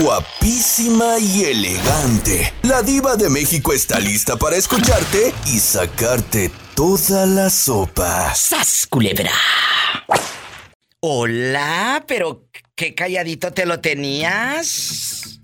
[0.00, 2.52] guapísima y elegante.
[2.62, 8.34] La diva de México está lista para escucharte y sacarte toda la sopa.
[8.34, 9.32] ¡Sas, culebra!
[11.00, 15.40] Hola, pero qué calladito te lo tenías.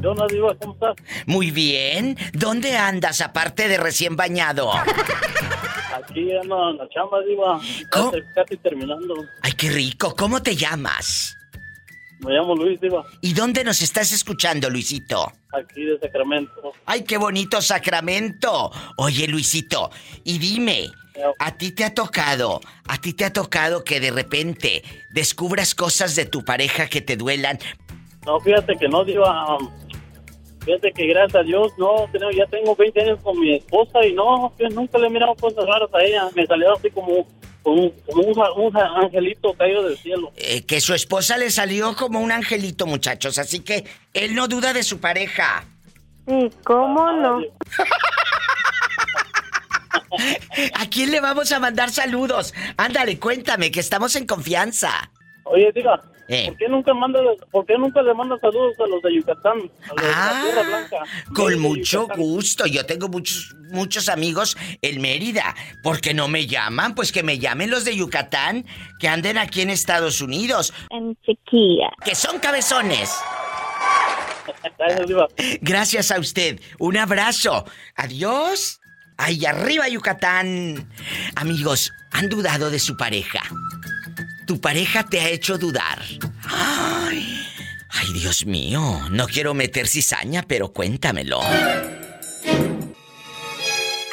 [0.00, 0.96] Yo no digo, ¿cómo estás?
[1.26, 2.16] Muy bien.
[2.32, 4.72] ¿Dónde andas aparte de recién bañado?
[4.72, 7.60] Aquí ando en la chamba, Diva.
[7.92, 8.10] ¿Cómo?
[8.10, 9.14] Casi, casi terminando.
[9.42, 10.16] Ay, qué rico.
[10.16, 11.36] ¿Cómo te llamas?
[12.24, 13.04] Me llamo Luis, Diva.
[13.20, 15.32] ¿Y dónde nos estás escuchando, Luisito?
[15.52, 16.72] Aquí de Sacramento.
[16.86, 18.70] ¡Ay, qué bonito Sacramento!
[18.96, 19.90] Oye, Luisito,
[20.22, 20.88] y dime,
[21.38, 26.14] ¿a ti te ha tocado, a ti te ha tocado que de repente descubras cosas
[26.14, 27.58] de tu pareja que te duelan?
[28.24, 29.58] No, fíjate que no, Diva.
[30.64, 34.52] Fíjate que gracias a Dios, no, ya tengo 20 años con mi esposa y no,
[34.70, 36.28] nunca le he mirado cosas raras a ella.
[36.36, 37.26] Me salió así como,
[37.64, 40.32] un, como un, un angelito caído del cielo.
[40.36, 43.84] Eh, que su esposa le salió como un angelito, muchachos, así que
[44.14, 45.64] él no duda de su pareja.
[46.26, 47.40] Sí, ¿cómo no?
[50.74, 52.54] ¿A quién le vamos a mandar saludos?
[52.76, 55.10] Ándale, cuéntame, que estamos en confianza.
[55.44, 56.46] Oye, Diva, Eh.
[56.48, 59.58] ¿por qué nunca manda, por qué nunca le manda saludos a los de Yucatán?
[59.58, 60.96] A los de la Tierra Ah, Blanca.
[61.34, 62.22] con mucho Yucatán.
[62.24, 62.66] gusto.
[62.66, 65.54] Yo tengo muchos, muchos amigos en Mérida.
[65.82, 66.94] ¿Por qué no me llaman?
[66.94, 68.64] Pues que me llamen los de Yucatán,
[69.00, 71.90] que anden aquí en Estados Unidos, En chiquilla.
[72.04, 73.10] que son cabezones.
[75.60, 76.60] Gracias, a usted.
[76.78, 77.64] Un abrazo.
[77.96, 78.80] Adiós.
[79.18, 80.88] Ahí arriba, Yucatán.
[81.36, 83.40] Amigos, ¿han dudado de su pareja?
[84.52, 85.98] Tu pareja te ha hecho dudar.
[86.44, 87.42] Ay,
[87.88, 89.08] ay, Dios mío.
[89.10, 91.40] No quiero meter cizaña, pero cuéntamelo.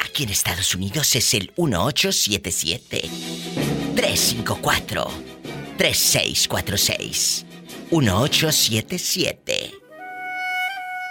[0.02, 3.02] Aquí en Estados Unidos es el 1877
[3.96, 5.10] 354
[5.76, 7.44] 3646.
[7.90, 9.72] 1877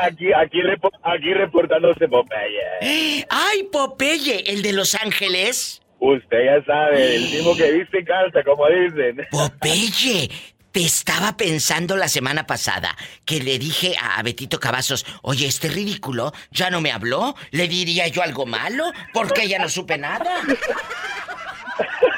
[0.00, 0.58] Aquí, aquí,
[1.02, 3.26] aquí reportándose Popeye.
[3.28, 5.82] ¡Ay, Popeye, el de Los Ángeles!
[5.98, 9.26] Usted ya sabe, el mismo que viste en calza, como dicen.
[9.30, 10.30] Popeye,
[10.72, 16.32] te estaba pensando la semana pasada que le dije a Betito Cavazos, oye, este ridículo
[16.50, 20.42] ya no me habló, le diría yo algo malo porque ya no supe nada.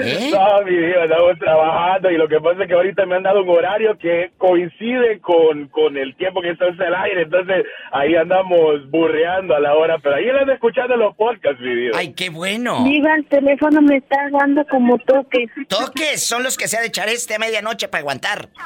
[0.00, 0.30] ¿Eh?
[0.38, 3.42] No, mi vida, estamos trabajando y lo que pasa es que ahorita me han dado
[3.42, 8.14] un horario que coincide con, con el tiempo que está en el aire, entonces ahí
[8.14, 11.92] andamos burreando a la hora, pero ahí andan escuchando los podcasts, mi vida.
[11.96, 12.84] Ay, qué bueno.
[12.84, 15.50] Diva, el teléfono me está dando como toques.
[15.68, 18.48] Toques son los que se ha de echar este a medianoche para aguantar.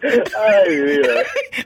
[0.00, 1.00] Ay.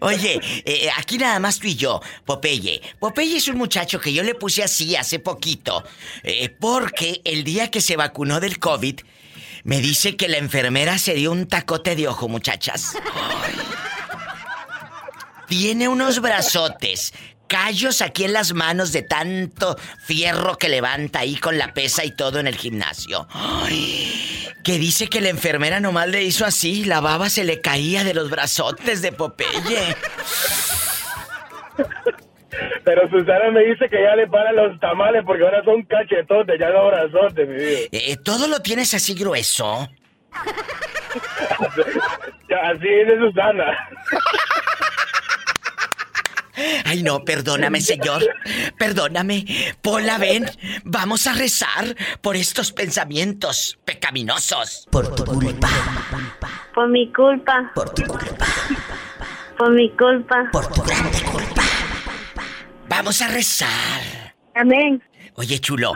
[0.01, 2.81] Oye, eh, aquí nada más tú y yo, Popeye.
[2.99, 5.85] Popeye es un muchacho que yo le puse así hace poquito,
[6.23, 9.01] eh, porque el día que se vacunó del COVID,
[9.65, 12.95] me dice que la enfermera se dio un tacote de ojo, muchachas.
[13.15, 13.55] Ay.
[15.49, 17.13] Tiene unos brazotes,
[17.53, 22.11] callos aquí en las manos de tanto fierro que levanta ahí con la pesa y
[22.11, 23.29] todo en el gimnasio.
[23.31, 28.05] Ay, que dice que la enfermera nomás le hizo así, la baba se le caía
[28.05, 29.95] de los brazotes de Popeye.
[32.85, 36.71] Pero Susana me dice que ya le paran los tamales porque ahora son cachetotes, ya
[36.71, 37.79] no brazotes, mi vida.
[37.93, 39.91] Eh, ¿Todo lo tienes así grueso?
[42.65, 43.77] Así es Susana.
[46.85, 48.23] Ay, no, perdóname, señor.
[48.79, 49.45] Perdóname.
[49.81, 50.51] Pola, ven.
[50.85, 54.87] Vamos a rezar por estos pensamientos pecaminosos.
[54.91, 55.69] Por tu culpa.
[56.75, 57.71] Por mi culpa.
[57.75, 58.47] Por tu culpa.
[59.59, 60.49] Por mi culpa.
[60.53, 61.63] Por tu grande culpa.
[62.89, 64.35] Vamos a rezar.
[64.55, 65.03] Amén.
[65.35, 65.95] Oye, chulo.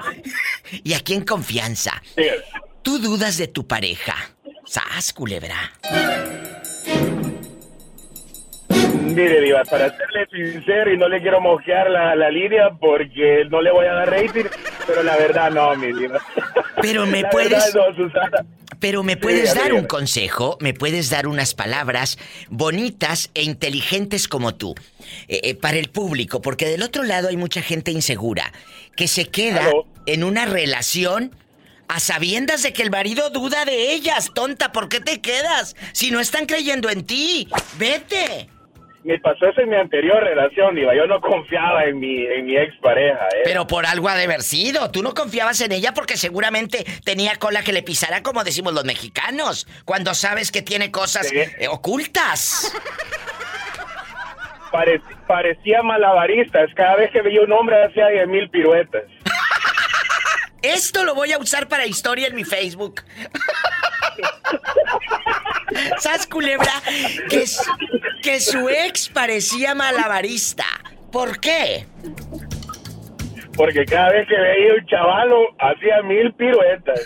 [0.83, 2.03] Y aquí en confianza.
[2.83, 4.15] ¿Tú dudas de tu pareja?
[4.65, 5.73] Sas, culebra.
[9.17, 13.61] Mire, Diva, para serle sincero y no le quiero mojear la, la línea porque no
[13.63, 14.45] le voy a dar rating,
[14.87, 16.21] pero la verdad no, mi Diva.
[16.83, 18.45] Pero me La puedes- verdad, no, Susana.
[18.79, 22.19] Pero me puedes Sí, dar un consejo, me puedes dar unas palabras
[22.51, 24.75] bonitas e inteligentes como tú,
[25.29, 28.53] eh, eh, para el público, porque del otro lado hay mucha gente insegura
[28.95, 29.71] que se queda
[30.05, 31.35] en una relación
[31.89, 34.31] a sabiendas de que el marido duda de ellas.
[34.35, 35.75] Tonta, ¿por qué te quedas?
[35.93, 37.49] Si no están creyendo en ti,
[37.79, 38.51] vete.
[39.07, 40.93] Me pasó eso en mi anterior relación, Diva.
[40.93, 43.43] Yo no confiaba en mi, en mi expareja, ¿eh?
[43.45, 44.91] Pero por algo ha de haber sido.
[44.91, 48.85] Tú no confiabas en ella porque seguramente tenía cola que le pisara, como decimos los
[48.85, 51.39] mexicanos, cuando sabes que tiene cosas Sí.
[51.39, 52.73] eh, ocultas.
[54.73, 56.69] Pare- parecía malabaristas.
[56.75, 59.05] Cada vez que veía un hombre hacía 10 mil piruetas.
[60.63, 63.03] Esto lo voy a usar para historia en mi Facebook.
[65.99, 66.73] ¿Sabes, culebra?
[67.29, 70.65] Que, su ex parecía malabarista.
[71.13, 71.87] ¿Por qué?
[73.57, 77.01] Porque cada vez que veía un chavalo hacía mil piruetas.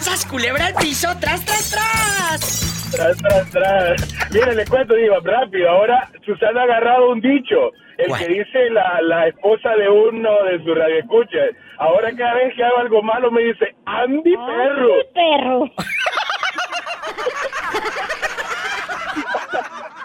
[0.00, 1.08] ¡Sas culebra al piso!
[1.18, 2.71] ¡Tras, tras, tras!
[2.94, 4.30] Tras, tras, tras.
[4.32, 5.68] Mire, le cuento, Diva, rápido.
[5.70, 7.72] Ahora Susana ha agarrado un dicho.
[7.98, 8.20] El ¿Cuál?
[8.20, 11.50] que dice la, la esposa de uno de sus radioescuchas.
[11.78, 14.94] Ahora cada vez que hago algo malo me dice, Andy perro.
[15.14, 15.64] perro.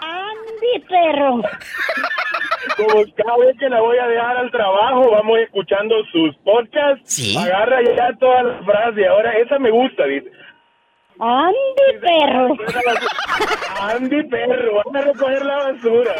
[0.00, 1.42] Andy, perro.
[2.76, 7.02] Como cada vez que la voy a dejar al trabajo, vamos escuchando sus podcasts.
[7.04, 7.36] Sí.
[7.36, 9.08] Agarra ya todas las frases.
[9.08, 10.30] Ahora esa me gusta, dice.
[11.20, 12.56] Andy, perro.
[13.80, 16.14] Andy perro, van a recoger la basura.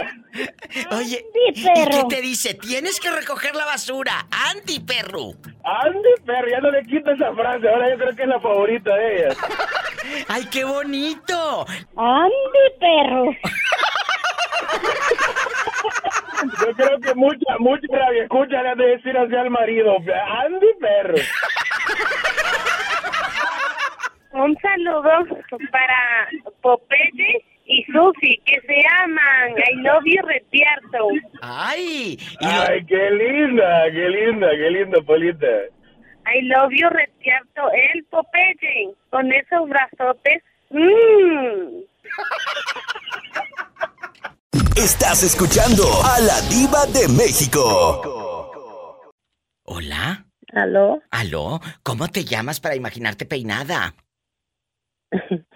[0.90, 2.08] Oye, Andy, ¿y qué perro.
[2.08, 2.54] te dice?
[2.54, 4.26] Tienes que recoger la basura.
[4.50, 5.32] Andy, perro.
[5.64, 7.68] Andy perro, ya no le quita esa frase.
[7.68, 9.36] Ahora yo creo que es la favorita de ella.
[10.28, 11.66] ¡Ay, qué bonito!
[11.96, 13.24] Andy, perro.
[16.60, 19.96] Yo creo que mucha, mucha radio escucha le de decir así al marido.
[19.96, 21.14] Andy perro.
[24.32, 25.10] Un saludo
[25.70, 26.28] para
[26.60, 29.58] Popeye y Susi, que se aman.
[29.58, 31.08] I love you, Retierto.
[31.42, 32.19] ¡Ay!
[32.40, 35.46] Ay, qué linda, qué linda, qué linda, Polita.
[36.26, 37.70] I love you, Retierto.
[37.72, 40.42] El Popeye, con esos brazotes.
[40.70, 41.84] Mmm.
[44.76, 48.00] Estás escuchando a la diva de México.
[49.64, 50.24] ¿Hola?
[50.52, 51.02] ¿Aló?
[51.10, 51.60] ¿Aló?
[51.82, 53.94] ¿Cómo te llamas para imaginarte peinada?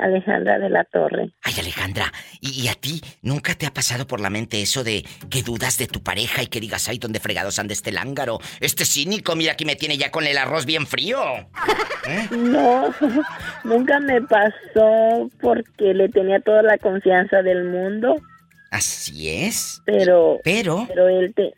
[0.00, 1.30] Alejandra de la Torre.
[1.42, 5.04] Ay, Alejandra, ¿y, y a ti nunca te ha pasado por la mente eso de
[5.30, 8.38] que dudas de tu pareja y que digas, ay, ¿dónde fregados anda este lángaro?
[8.60, 11.20] Este cínico, mira que me tiene ya con el arroz bien frío.
[12.30, 12.92] No,
[13.64, 18.16] nunca me pasó porque le tenía toda la confianza del mundo,
[18.70, 19.82] Así es.
[19.84, 21.52] pero Pero, pero él te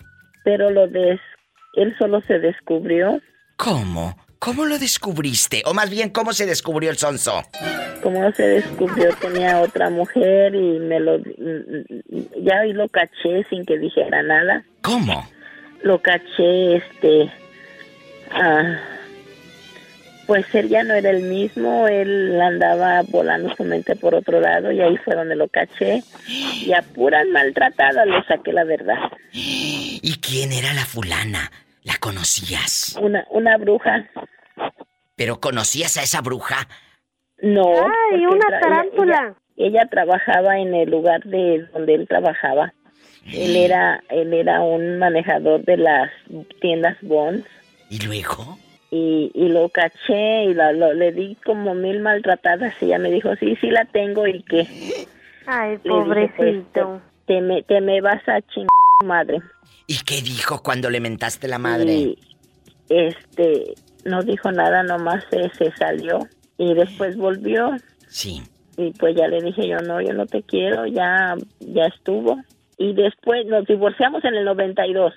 [0.45, 1.21] pero lo des
[1.75, 3.21] él solo se descubrió
[3.57, 4.17] ¿cómo?
[4.43, 5.63] ¿Cómo lo descubriste?
[5.67, 7.45] O más bien, ¿cómo se descubrió el sonso?
[8.03, 11.19] como se descubrió tenía otra mujer y me lo
[12.43, 15.25] ya hoy lo caché sin que dijera nada ¿Cómo?
[15.83, 17.31] lo caché este
[18.33, 18.81] ah,
[20.27, 24.73] pues él ya no era el mismo él andaba volando su mente por otro lado
[24.73, 28.99] y ahí fue donde lo caché y a puras maltratadas le saqué la verdad
[29.31, 31.53] ¿Y quién era la fulana?
[31.85, 32.97] ¿La conocías?
[33.01, 34.09] una una bruja
[35.17, 36.69] ¿Pero conocías a esa bruja?
[37.43, 37.65] no
[38.13, 39.37] ¡Ay, una ella- tarántula!
[39.57, 42.73] ella, ella trabajaba en el lugar de donde él trabajaba
[43.33, 46.11] él era él era un manejador de las
[46.61, 47.47] tiendas Bonds
[47.91, 48.59] ¿Y luego?
[48.91, 53.11] y, y lo caché y la- lo- le di como mil maltratadas y ella me
[53.11, 54.67] dijo, sí, sí la tengo y que
[55.47, 56.57] Ay, dije, pues,
[57.27, 58.69] te, me, te me vas a chingar
[59.03, 59.39] madre.
[59.87, 61.93] ¿Y qué dijo cuando le mentaste la madre?
[61.95, 62.19] Y
[62.89, 66.21] este, no dijo nada, nomás se, se salió
[66.59, 67.71] y después volvió
[68.09, 68.43] Sí.
[68.77, 72.39] y pues ya le dije yo, no, yo no te quiero, ya, ya estuvo.
[72.79, 75.13] Y después nos divorciamos en el 92.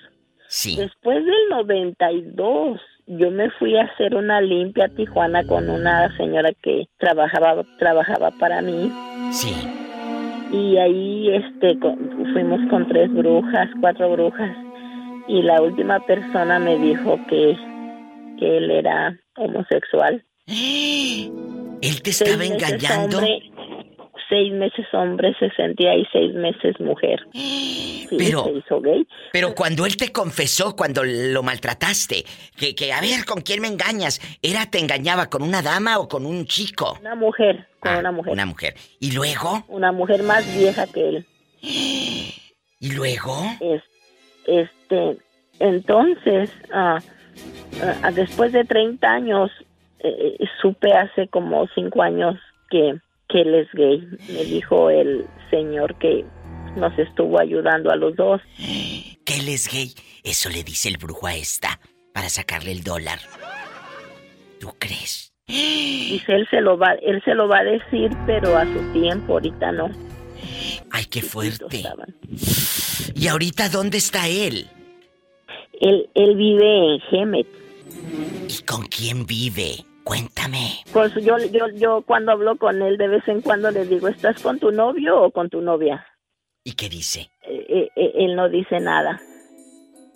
[0.48, 0.76] Sí.
[0.76, 6.50] Después del 92, yo me fui a hacer una limpia a Tijuana con una señora
[6.62, 8.92] que trabajaba trabajaba para mí
[9.32, 9.54] Sí.
[10.56, 11.78] Y ahí este
[12.32, 14.56] fuimos con tres brujas, cuatro brujas
[15.28, 17.56] y la última persona me dijo que
[18.38, 20.24] que él era homosexual.
[20.46, 23.18] ¿Él te estaba engañando?
[23.18, 23.50] hombre,
[24.28, 27.20] seis meses hombre se sentía y seis meses mujer.
[28.08, 29.04] Sí, Pero- se hizo gay.
[29.32, 32.24] Pero cuando él te confesó, cuando lo maltrataste,
[32.56, 34.20] que, que a ver, ¿con quién me engañas?
[34.42, 36.96] ¿Era, te engañaba con una dama o con un chico?
[37.00, 38.32] Una mujer, con Ah, una mujer.
[38.32, 38.74] Una mujer.
[39.00, 39.64] ¿Y luego?
[39.66, 41.26] una mujer más vieja que él.
[42.80, 43.34] ¿Y luego?
[43.60, 43.82] Es,
[44.46, 45.18] este,
[45.58, 46.98] entonces, ah,
[48.02, 49.50] ah, después de 30 años,
[50.00, 52.36] eh, supe hace como cinco años
[52.70, 52.94] que,
[53.28, 54.06] que él es gay.
[54.28, 56.24] Me dijo el señor que
[56.76, 58.40] nos estuvo ayudando a los dos.
[59.24, 59.92] Que él es gay.
[60.22, 61.80] Eso le dice el brujo a esta
[62.12, 63.18] para sacarle el dólar.
[64.60, 65.32] ¿Tú crees?
[65.46, 69.34] Dice él se lo va, él se lo va a decir, pero a su tiempo,
[69.34, 69.90] ahorita no.
[70.90, 71.84] Ay, qué fuerte.
[73.14, 74.66] ¿Y ahorita dónde está él?
[75.80, 77.46] Él, él vive en Gemet.
[78.48, 79.84] ¿Y con quién vive?
[80.06, 80.84] Cuéntame.
[80.92, 84.40] Pues yo, yo, yo cuando hablo con él de vez en cuando le digo, ¿estás
[84.40, 86.06] con tu novio o con tu novia?
[86.62, 87.28] ¿Y qué dice?
[87.42, 89.20] Eh, eh, eh, él no dice nada.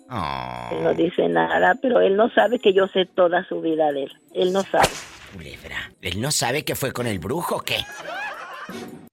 [0.09, 0.69] Oh.
[0.71, 4.03] Él no dice nada, pero él no sabe que yo sé toda su vida de
[4.03, 4.11] él.
[4.33, 4.87] Él no sabe.
[5.33, 5.91] Culebra.
[6.01, 7.79] Él no sabe que fue con el brujo, ¿o ¿qué?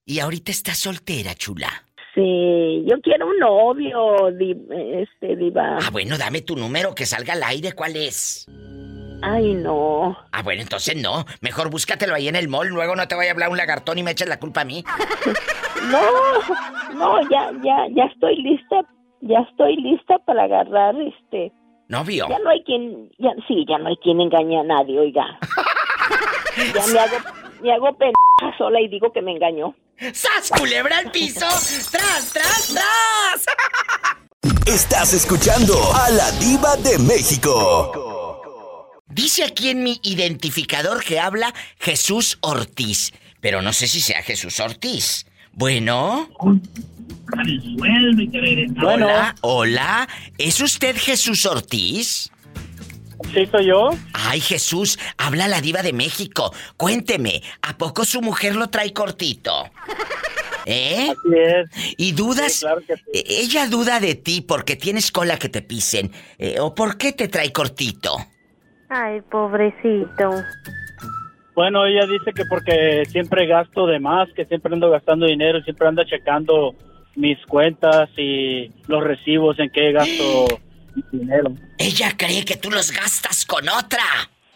[0.04, 1.88] Y ahorita está soltera, chula.
[2.14, 5.78] Sí, yo quiero un novio, este, diva.
[5.82, 8.46] Ah, bueno, dame tu número que salga al aire, ¿cuál es?
[9.22, 10.16] Ay, no.
[10.32, 11.24] Ah, bueno, entonces no.
[11.40, 14.02] Mejor búscatelo ahí en el mall, luego no te vaya a hablar un lagartón y
[14.02, 14.84] me eches la culpa a mí.
[15.90, 16.02] no,
[16.94, 18.82] no, ya, ya, ya estoy lista,
[19.20, 21.52] ya estoy lista para agarrar este.
[21.88, 22.26] Novio.
[22.28, 25.24] Ya no hay quien, ya, sí, ya no hay quien engañe a nadie, oiga.
[26.74, 27.16] ya me hago,
[27.62, 29.74] me hago pendeja sola y digo que me engañó.
[30.12, 31.46] ¡Sas, culebra al piso!
[31.90, 33.46] ¡Tras, tras, tras!
[34.66, 38.17] Estás escuchando a la diva de México.
[39.18, 44.60] Dice aquí en mi identificador que habla Jesús Ortiz, pero no sé si sea Jesús
[44.60, 45.26] Ortiz.
[45.50, 46.28] Bueno.
[48.80, 50.08] Hola, hola.
[50.38, 52.30] ¿Es usted Jesús Ortiz?
[53.34, 53.90] Sí, soy yo.
[54.12, 56.54] Ay, Jesús, habla la diva de México.
[56.76, 59.68] Cuénteme, ¿a poco su mujer lo trae cortito?
[60.64, 61.08] ¿Eh?
[61.10, 61.94] Así es.
[61.96, 62.60] ¿Y dudas?
[62.60, 63.02] claro que sí.
[63.12, 66.12] E- Ella duda de ti porque tienes cola que te pisen.
[66.38, 68.16] Eh, ¿O por qué te trae cortito?
[68.88, 70.30] Ay, pobrecito.
[71.54, 75.88] Bueno, ella dice que porque siempre gasto de más, que siempre ando gastando dinero, siempre
[75.88, 76.74] anda checando
[77.16, 80.60] mis cuentas y los recibos en que gasto
[80.94, 81.52] mi dinero.
[81.76, 84.04] Ella cree que tú los gastas con otra.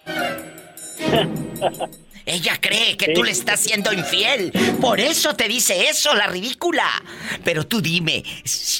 [2.24, 4.52] Ella cree que tú le estás siendo infiel.
[4.80, 6.86] Por eso te dice eso, la ridícula.
[7.44, 8.22] Pero tú dime,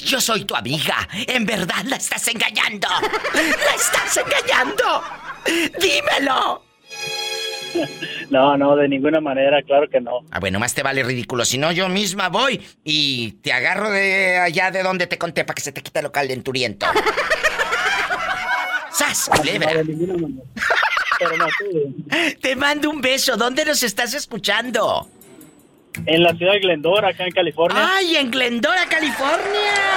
[0.05, 1.07] yo soy tu amiga.
[1.27, 2.87] En verdad la estás engañando.
[3.33, 5.03] ¡La estás engañando!
[5.45, 6.63] ¡Dímelo!
[8.29, 10.19] No, no, de ninguna manera, claro que no.
[10.31, 11.43] Ah, bueno, más te vale ridículo.
[11.45, 15.55] Si no, yo misma voy y te agarro de allá de donde te conté para
[15.55, 16.85] que se te quite lo calenturiento.
[18.91, 19.71] ¡Sas, culebra!
[19.73, 20.43] No, de ninguna manera.
[21.19, 22.35] Pero no, sí.
[22.41, 23.37] Te mando un beso.
[23.37, 25.07] ¿Dónde nos estás escuchando?
[26.05, 27.89] En la ciudad de Glendora, acá en California.
[27.95, 29.92] ¡Ay, en Glendora, California!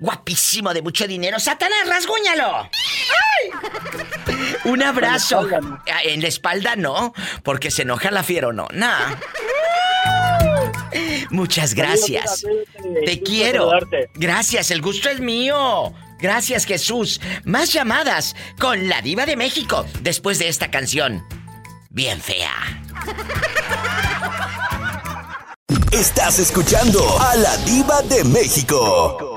[0.00, 1.38] Guapísimo, de mucho dinero.
[1.38, 2.68] ¡Satanás, rasguñalo!
[2.70, 3.50] ¡Ay!
[4.64, 5.46] Un abrazo.
[5.46, 5.92] En la espalda, no.
[5.92, 7.12] Ah, En la espalda no,
[7.44, 8.66] porque se enoja la fiera o no.
[8.72, 9.14] Nah.
[11.30, 12.44] Muchas gracias.
[13.04, 13.70] Te quiero.
[14.14, 15.92] Gracias, el gusto es mío.
[16.18, 17.20] Gracias, Jesús.
[17.44, 21.24] Más llamadas con la diva de México después de esta canción.
[21.90, 22.82] Bien fea.
[25.92, 29.29] Estás escuchando a la diva de México.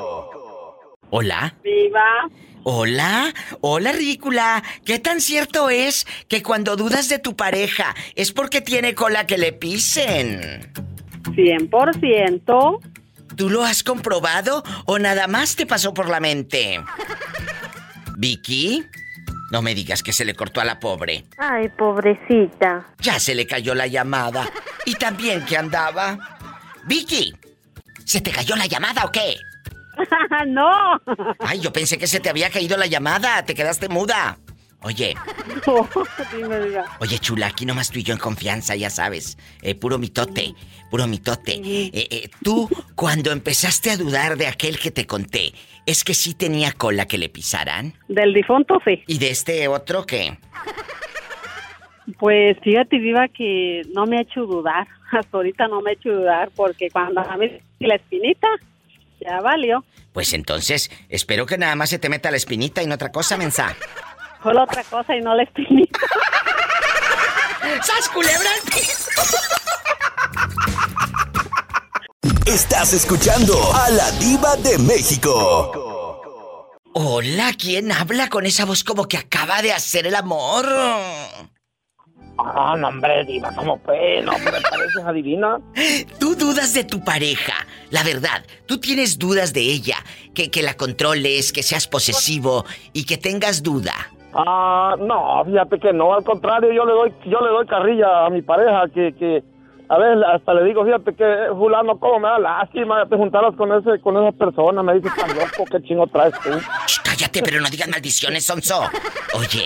[1.16, 1.54] Hola.
[1.64, 2.28] Viva.
[2.64, 4.64] Hola, hola ridícula.
[4.84, 9.38] ¿Qué tan cierto es que cuando dudas de tu pareja es porque tiene cola que
[9.38, 10.74] le pisen?
[11.22, 12.80] 100%.
[13.38, 16.84] ¿Tú lo has comprobado o nada más te pasó por la mente?
[18.18, 18.84] Vicky,
[19.52, 21.26] no me digas que se le cortó a la pobre.
[21.38, 22.88] Ay, pobrecita.
[22.98, 24.50] Ya se le cayó la llamada.
[24.84, 26.18] Y también que andaba.
[26.86, 27.36] Vicky,
[28.04, 29.36] ¿se te cayó la llamada o qué?
[30.48, 31.00] no.
[31.40, 33.44] Ay, yo pensé que se te había caído la llamada.
[33.46, 34.38] Te quedaste muda.
[34.84, 35.16] Oye,
[35.66, 35.88] No.
[37.00, 39.38] Oye, chula, aquí nomás tú y yo en confianza, ya sabes.
[39.62, 40.56] Eh, puro mitote,
[40.92, 41.54] puro mitote.
[41.54, 45.54] Eh, eh, tú, cuando empezaste a dudar de aquel que te conté,
[45.86, 47.94] ¿es que sí tenía cola que le pisaran?
[48.10, 49.02] Del difunto, sí.
[49.08, 50.38] ¿Y de este otro qué?
[52.20, 54.86] Pues fíjate, Viva, que no me ha hecho dudar.
[55.12, 58.48] Hasta ahorita no me ha hecho dudar porque cuando a mí la espinita,
[59.24, 59.84] ya valió.
[60.12, 63.38] Pues entonces, espero que nada más se te meta la espinita y no otra cosa,
[63.38, 63.76] mensa.
[64.42, 66.00] Fue la otra cosa y no la espinita.
[67.82, 68.50] ¡Sas, culebra!
[72.46, 75.72] Estás escuchando a la diva de México.
[76.94, 80.66] Hola, ¿quién habla con esa voz como que acaba de hacer el amor?
[82.38, 84.24] Ah, no, hombre, diva, ¿cómo pues?
[84.26, 85.60] No, hombre, pareces adivina.
[86.20, 87.54] Tú dudas de tu pareja,
[87.92, 88.44] la verdad.
[88.66, 89.98] Tú tienes dudas de ella,
[90.34, 93.94] que, que la controles, que seas posesivo y que tengas duda.
[94.34, 98.30] Ah, no, fíjate que no, al contrario, yo le doy, yo le doy carrilla a
[98.32, 99.44] mi pareja que, que
[99.90, 103.56] a ver, hasta le digo, fíjate que eh, fulano, cómo me da lástima, te juntaras
[103.56, 106.50] con ese, con esa persona, me dice, tan loco, qué chingo traes tú.
[106.88, 108.82] Shh, cállate, pero no digas maldiciones, Sonso.
[109.36, 109.66] Oye,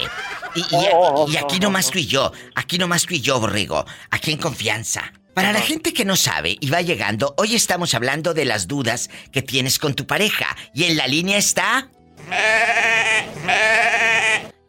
[0.55, 3.21] y, y- Oh, oh, y aquí oh, nomás tú y yo, aquí nomás tú y
[3.21, 5.03] yo, Borrego, aquí en confianza.
[5.33, 9.09] Para la gente que no sabe y va llegando, hoy estamos hablando de las dudas
[9.31, 10.47] que tienes con tu pareja.
[10.73, 11.89] Y en la línea está...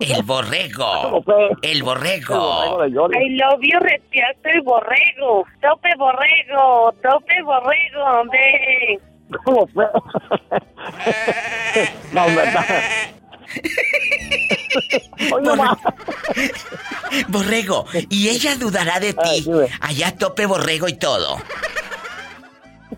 [0.01, 1.25] El borrego.
[1.63, 2.87] El borrego.
[2.87, 5.45] I love you, respiato y borrego.
[5.61, 9.01] Tope borrego, tope borrego, ve.
[9.45, 9.85] ¿Cómo fue?
[12.13, 12.65] no, verdad.
[15.33, 15.77] Oye, ma.
[17.29, 19.45] Borrego, y ella dudará de ti.
[19.81, 21.39] Allá tope borrego y todo.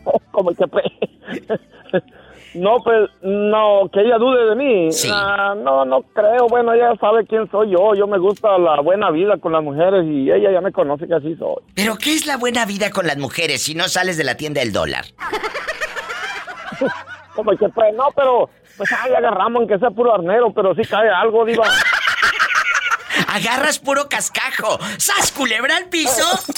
[0.30, 0.66] como que
[2.54, 5.08] no pues no que ella dude de mí Sí.
[5.12, 9.10] Ah, no no creo bueno ella sabe quién soy yo yo me gusta la buena
[9.10, 12.26] vida con las mujeres y ella ya me conoce que así soy Pero ¿qué es
[12.26, 15.04] la buena vida con las mujeres si no sales de la tienda del dólar?
[17.34, 21.08] como que pues no pero pues ahí agarramos aunque sea puro arnero pero sí cae
[21.08, 21.64] algo diva
[23.28, 24.78] Agarras puro cascajo.
[24.96, 26.24] ¡Sas, culebra al piso!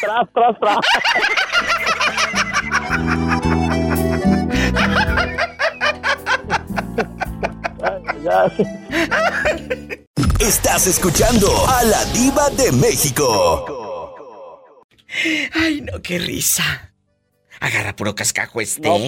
[0.00, 0.78] tras tras tras
[10.38, 14.14] Estás escuchando a la diva de México.
[15.54, 16.92] Ay, no, qué risa.
[17.60, 18.88] Agarra puro cascajo este.
[18.88, 18.98] No,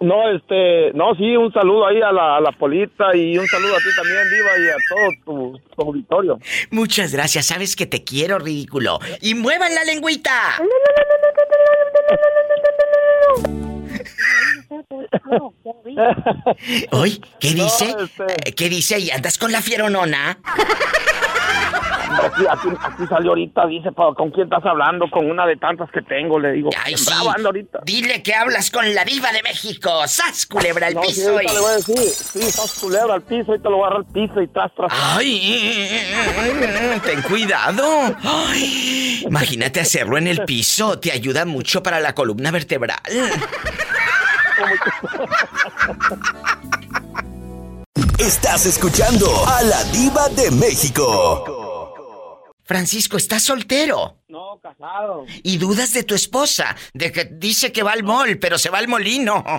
[0.00, 3.74] no, este, no, sí, un saludo ahí a la, a la Polita y un saludo
[3.74, 6.38] a ti también, Diva, y a todo tu, tu auditorio.
[6.70, 8.98] Muchas gracias, sabes que te quiero, ridículo.
[9.20, 10.32] Y muevan la lengüita.
[16.92, 17.94] Hoy, ¿qué No, dice?
[17.98, 18.98] este- Eh, ¿Qué dice?
[18.98, 20.38] ¿Y andas con la fieronona?
[22.22, 25.06] Aquí, aquí, aquí salió ahorita, dice, ¿con quién estás hablando?
[25.10, 26.70] Con una de tantas que tengo, le digo.
[26.84, 27.12] Ay, sí.
[27.12, 27.80] ahorita.
[27.84, 29.90] Dile que hablas con la diva de México.
[30.06, 31.32] ¡Sas, culebra al No, sí, piso!
[31.32, 33.86] ahorita y- le voy a decir, sí, estás culebra al piso, ahorita lo voy a
[33.88, 34.92] agarrar al piso y tras, tras.
[34.94, 36.02] ¡Ay!
[37.04, 38.16] ¡Ten cuidado!
[38.22, 40.98] Ay, imagínate hacerlo en el piso.
[40.98, 42.96] Te ayuda mucho para la columna vertebral.
[48.18, 51.92] Estás escuchando a la diva de México.
[52.64, 54.16] Francisco, ¿estás soltero?
[54.28, 55.24] No, casado.
[55.44, 58.78] Y dudas de tu esposa, de que dice que va al mall, pero se va
[58.78, 59.44] al molino.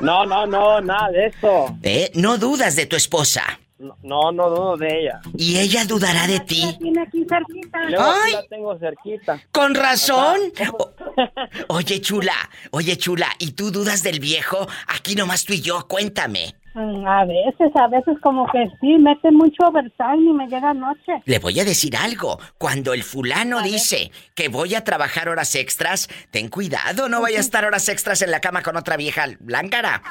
[0.00, 1.76] No, no, no, nada de eso.
[1.82, 2.10] ¿Eh?
[2.14, 3.60] No dudas de tu esposa.
[3.78, 5.20] No, no dudo de ella.
[5.36, 6.64] Y ella dudará de ti.
[6.78, 7.78] Tiene aquí cerquita.
[7.88, 8.32] Luego Ay.
[8.32, 9.38] la tengo cerquita.
[9.52, 10.38] Con razón.
[10.78, 12.32] O- oye, chula,
[12.70, 14.66] oye, chula, ¿y tú dudas del viejo?
[14.88, 16.54] Aquí nomás tú y yo, cuéntame.
[16.74, 21.12] Mm, A veces, a veces como que sí, mete mucho overtime y me llega anoche.
[21.24, 22.38] Le voy a decir algo.
[22.58, 27.40] Cuando el fulano dice que voy a trabajar horas extras, ten cuidado, no vaya a
[27.40, 30.02] estar horas extras en la cama con otra vieja lángara.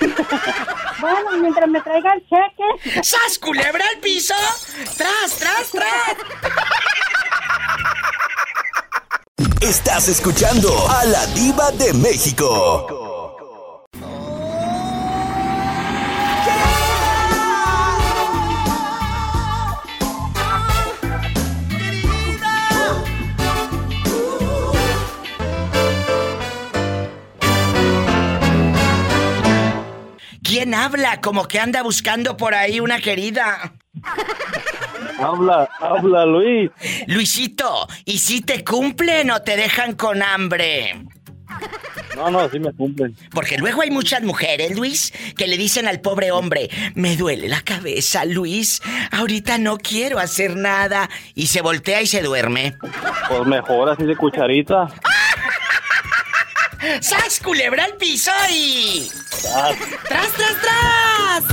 [1.02, 3.02] Bueno, mientras me traiga el cheque.
[3.02, 4.34] ¡Sas, culebra al piso!
[4.96, 6.16] ¡Tras, tras, tras!
[9.60, 13.11] Estás escuchando a la diva de México.
[30.62, 31.20] ¿Quién habla?
[31.20, 33.74] Como que anda buscando por ahí una querida.
[35.18, 36.70] Habla, habla, Luis.
[37.08, 41.04] Luisito, ¿y si te cumplen o te dejan con hambre?
[42.14, 43.16] No, no, sí me cumplen.
[43.32, 47.62] Porque luego hay muchas mujeres, Luis, que le dicen al pobre hombre, me duele la
[47.62, 51.10] cabeza, Luis, ahorita no quiero hacer nada.
[51.34, 52.76] Y se voltea y se duerme.
[53.28, 54.86] Pues mejor así de cucharita.
[57.00, 59.10] ¡Sas, culebra al piso y...
[59.54, 59.72] Ah,
[60.08, 61.44] ¡Tras, tras, tras!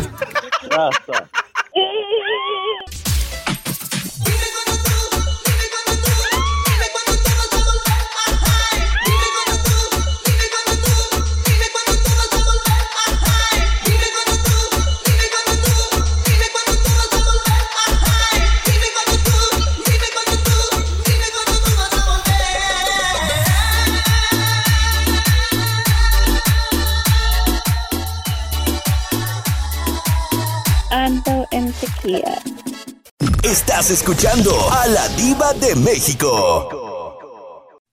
[33.50, 36.70] Estás escuchando a la diva de México.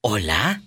[0.02, 0.60] ¿Hola?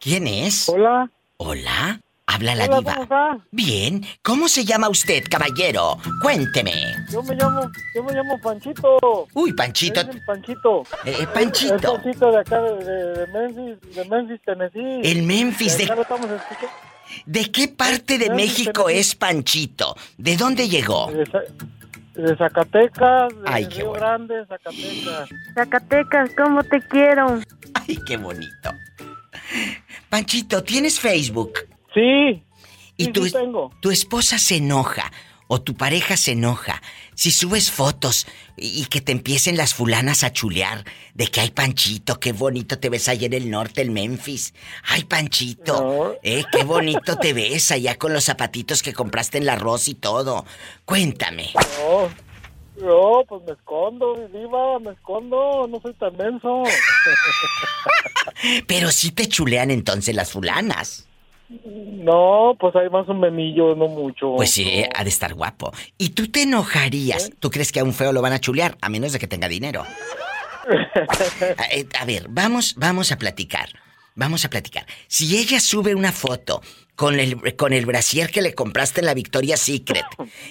[0.00, 0.68] ¿Quién es?
[0.68, 2.00] Hola, ¿Hola?
[2.26, 2.92] Habla la Hola, diva.
[2.94, 3.46] ¿cómo está?
[3.50, 4.04] Bien.
[4.22, 5.98] ¿Cómo se llama usted, caballero?
[6.22, 6.72] Cuénteme.
[7.12, 9.28] Yo me llamo, yo me llamo Panchito.
[9.34, 10.00] Uy, Panchito.
[10.26, 10.82] Panchito.
[11.04, 11.94] Eh, Es Panchito.
[11.94, 15.00] Panchito de acá de, de- de Memphis, de Memphis, Tennessee.
[15.04, 15.84] El Memphis de...
[15.84, 16.68] acá lo estamos escuchando.
[17.26, 19.00] ¿De qué parte de Memphis, México Tennessee.
[19.00, 19.96] es Panchito?
[20.16, 21.10] ¿De dónde llegó?
[21.12, 21.42] De, Za-
[22.14, 24.00] de Zacatecas, de Ay, qué Río bueno.
[24.04, 25.28] Grande, Zacatecas.
[25.54, 27.40] Zacatecas, ¿cómo te quiero?
[27.74, 28.70] Ay, qué bonito.
[30.08, 31.52] Panchito, ¿tienes Facebook?
[31.94, 32.42] Sí,
[32.96, 33.70] Y sí, tu, sí tengo.
[33.80, 35.10] tu esposa se enoja
[35.54, 36.80] o tu pareja se enoja
[37.14, 42.18] si subes fotos y, que te empiecen las fulanas a chulear de que hay Panchito,
[42.18, 44.54] qué bonito te ves allá en el norte, en Memphis.
[44.88, 46.12] Ay, Panchito, No.
[46.22, 49.94] eh, qué bonito te ves allá con los zapatitos que compraste en la arroz y
[49.94, 50.46] todo.
[50.86, 51.50] Cuéntame.
[51.78, 52.08] No,
[52.86, 56.62] no, pues me escondo, diva, me escondo, no soy tan menso.
[58.66, 61.08] Pero sí te chulean entonces las fulanas.
[61.64, 64.34] No, pues hay más un memillo, no mucho.
[64.36, 65.72] Pues sí, ha de estar guapo.
[65.98, 67.30] ¿Y tú te enojarías?
[67.38, 68.76] ¿Tú crees que a un feo lo van a chulear?
[68.80, 69.84] A menos de que tenga dinero.
[71.58, 73.68] A, eh, a ver, vamos, vamos a platicar.
[74.14, 74.86] Vamos a platicar.
[75.08, 76.62] Si ella sube una foto
[76.94, 80.04] con el, con el brasier que le compraste en la Victoria's Secret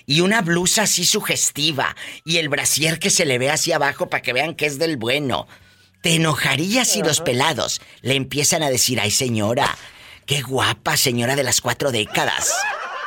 [0.05, 4.23] y una blusa así sugestiva y el brasier que se le ve hacia abajo para
[4.23, 5.47] que vean que es del bueno,
[6.01, 9.77] ¿te enojarías si los pelados le empiezan a decir, ay señora,
[10.31, 12.57] qué guapa señora de las cuatro décadas?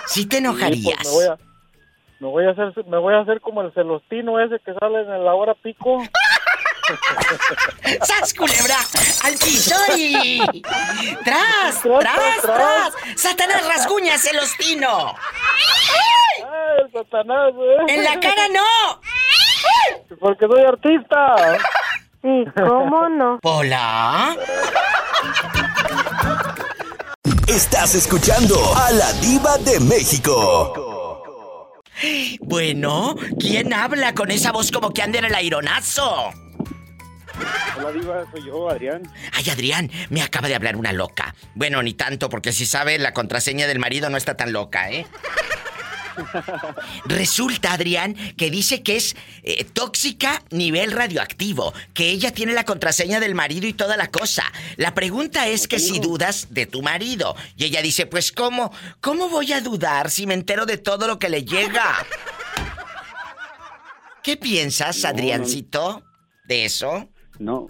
[0.07, 0.99] ¿Sí te Sí, enojarías?
[1.03, 1.39] pues me voy a,
[2.21, 5.25] me voy a hacer, me voy a hacer como el celostino ese que sale en
[5.25, 6.03] la hora pico.
[8.03, 8.77] ¡Sas, culebra!
[9.25, 10.39] ¡Al piso y...
[11.25, 12.43] ¡Tras, tras, Tras, tras!
[12.43, 15.15] tras, ¡Satanás rasguña, celostino!
[16.45, 17.77] ¡Ay, Satanás, eh!
[17.89, 19.01] ¡En la cara no!
[20.21, 21.59] Porque soy artista.
[22.25, 23.39] Sí, ¿cómo no?
[23.43, 24.35] ¿Hola?
[27.47, 31.73] Estás escuchando a la diva de México.
[32.41, 36.33] Bueno, ¿quién habla con esa voz como que anda en el aironazo?
[37.77, 39.03] Hola, Diva, soy yo, Adrián.
[39.33, 41.35] Ay, Adrián, me acaba de hablar una loca.
[41.55, 45.07] Bueno, ni tanto, porque si sabe, la contraseña del marido no está tan loca, ¿eh?
[47.07, 53.21] Resulta, Adrián, que dice que es eh, tóxica nivel radioactivo, que ella tiene la contraseña
[53.21, 54.45] del marido y toda la cosa.
[54.77, 57.37] La pregunta es que si dudas de tu marido.
[57.57, 58.73] Y ella dice, pues ¿cómo?
[59.01, 62.07] ¿Cómo voy a dudar si me entero de todo lo que le llega?
[64.23, 65.05] ¿Qué piensas.
[65.05, 66.03] Adriancito,
[66.47, 67.11] de eso?
[67.39, 67.69] No,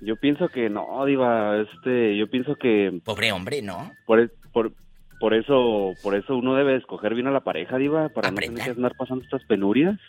[0.00, 3.92] yo pienso que no, Diva, este, yo pienso que Pobre hombre, ¿no?
[4.06, 4.72] por, por,
[5.18, 8.64] por eso, por eso uno debe escoger bien a la pareja, Diva, para no tener
[8.64, 9.98] que andar pasando estas penurias.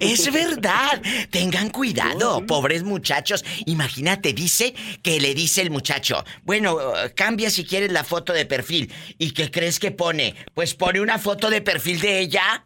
[0.00, 1.00] Es verdad.
[1.30, 3.44] Tengan cuidado, pobres muchachos.
[3.66, 8.46] Imagínate, dice que le dice el muchacho, bueno, eh, cambia si quieres la foto de
[8.46, 8.92] perfil.
[9.18, 10.34] ¿Y qué crees que pone?
[10.54, 12.64] Pues pone una foto de perfil de ella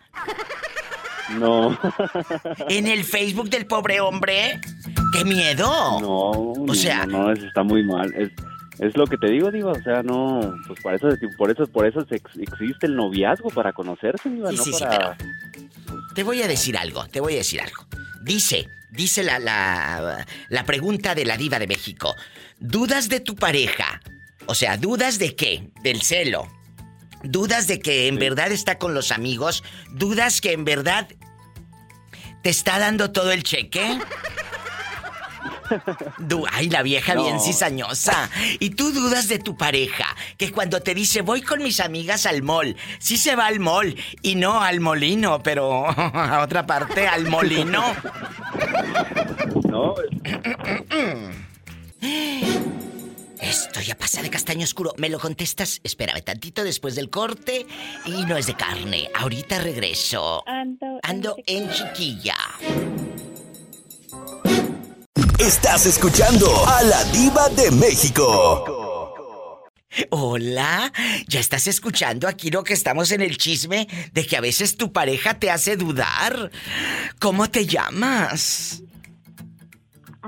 [1.38, 1.78] No,
[2.68, 4.60] en el Facebook del pobre hombre.
[5.12, 6.00] ¡Qué miedo!
[6.00, 8.12] no, no, sea- no, no, eso está muy mal.
[8.16, 8.30] Es,
[8.78, 11.86] es lo que te digo, Diva, o sea, no, pues para eso, por eso, por
[11.86, 14.84] eso existe el noviazgo, para conocerse, Diva, Sí, no sí, sí.
[16.14, 17.84] Te voy a decir algo, te voy a decir algo.
[18.22, 22.14] Dice, dice la, la, la pregunta de la diva de México.
[22.58, 24.00] ¿Dudas de tu pareja?
[24.46, 25.70] O sea, ¿dudas de qué?
[25.82, 26.46] Del celo.
[27.22, 29.62] ¿Dudas de que en verdad está con los amigos?
[29.90, 31.08] ¿Dudas que en verdad
[32.42, 33.98] te está dando todo el cheque?
[36.18, 37.22] Du- Ay, la vieja No.
[37.22, 38.28] bien cizañosa.
[38.58, 40.04] Y tú dudas de tu pareja,
[40.36, 43.94] que cuando te dice voy con mis amigas al mall, sí se va al mall
[44.22, 47.84] y no al molino, pero a otra parte al molino.
[49.68, 49.94] No,
[53.42, 54.92] Esto ya pasa de castaño oscuro.
[54.98, 55.80] ¿Me lo contestas?
[55.82, 57.66] Espérame tantito después del corte
[58.04, 59.10] y no es de carne.
[59.14, 60.42] Ahorita regreso.
[60.46, 62.36] Ando, Ando en chiquilla.
[65.38, 69.14] Estás escuchando a la diva de México.
[70.10, 70.92] Hola,
[71.26, 74.92] ¿ya estás escuchando aquí lo que estamos en el chisme de que a veces tu
[74.92, 76.50] pareja te hace dudar?
[77.18, 78.82] ¿Cómo te llamas?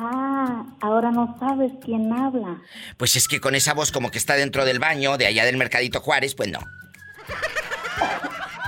[0.04, 2.60] Ah, ahora no sabes quién habla.
[2.96, 5.56] Pues es que con esa voz como que está dentro del baño de allá del
[5.56, 6.58] Mercadito Juárez, pues no.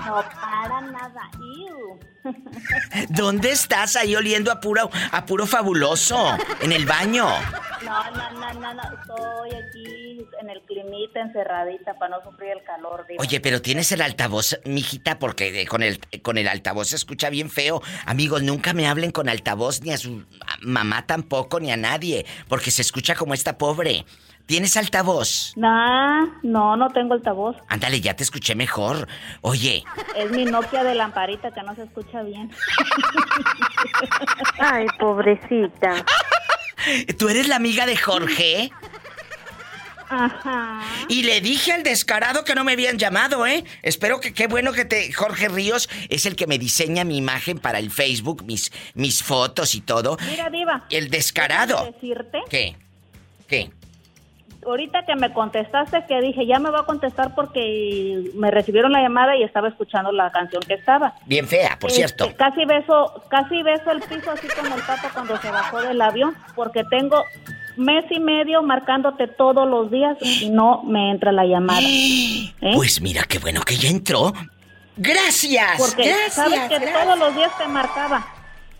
[0.07, 1.31] No, para nada.
[1.41, 1.99] Iu.
[3.11, 6.37] ¿Dónde estás ahí oliendo a puro, a puro fabuloso?
[6.61, 7.27] ¿En el baño?
[7.85, 8.83] No, no, no, no, no.
[8.83, 13.07] Estoy aquí en el climita encerradita para no sufrir el calor.
[13.19, 17.31] Oye, pero tienes el altavoz, mijita, porque eh, con el, con el altavoz se escucha
[17.31, 17.83] bien feo.
[18.07, 20.25] Amigos, nunca me hablen con altavoz ni a su
[20.63, 24.05] mamá tampoco, ni a nadie, porque se escucha como esta pobre.
[24.47, 25.55] ¿Tienes altavoz?
[25.57, 27.57] Nah, no, no tengo altavoz.
[27.69, 29.09] Ándale, ya te escuché mejor.
[29.41, 29.85] Oye.
[30.17, 32.51] Es mi Nokia de lamparita que no se escucha bien.
[34.59, 36.05] Ay, pobrecita.
[37.19, 38.71] ¿Tú eres la amiga de Jorge?
[40.11, 40.83] Ajá.
[41.09, 43.65] Y le dije al descarado que no me habían llamado, ¿eh?
[43.83, 45.11] Espero que qué bueno que te.
[45.13, 49.75] Jorge Ríos es el que me diseña mi imagen para el Facebook, mis, mis fotos
[49.75, 50.19] y todo.
[50.29, 50.85] Mira, Diva.
[50.91, 51.87] El descarado.
[51.87, 52.43] decirte?
[52.51, 52.77] ¿Qué?
[53.49, 53.71] ¿Qué?
[54.67, 59.01] Ahorita que me contestaste, que dije, ya me va a contestar porque me recibieron la
[59.03, 61.15] llamada y estaba escuchando la canción que estaba.
[61.27, 62.29] Bien fea, por Este, cierto.
[62.37, 66.35] Casi beso, casi beso el piso así como el pato cuando se bajó del avión,
[66.55, 67.23] porque tengo
[67.77, 71.81] mes y medio marcándote todos los días y no me entra la llamada.
[71.87, 72.51] ¿Eh?
[72.75, 74.33] Pues mira, qué bueno que ya entró.
[74.97, 75.73] Gracias.
[75.79, 77.03] Porque gracias, sabes que gracias.
[77.05, 78.27] todos los días te marcaba.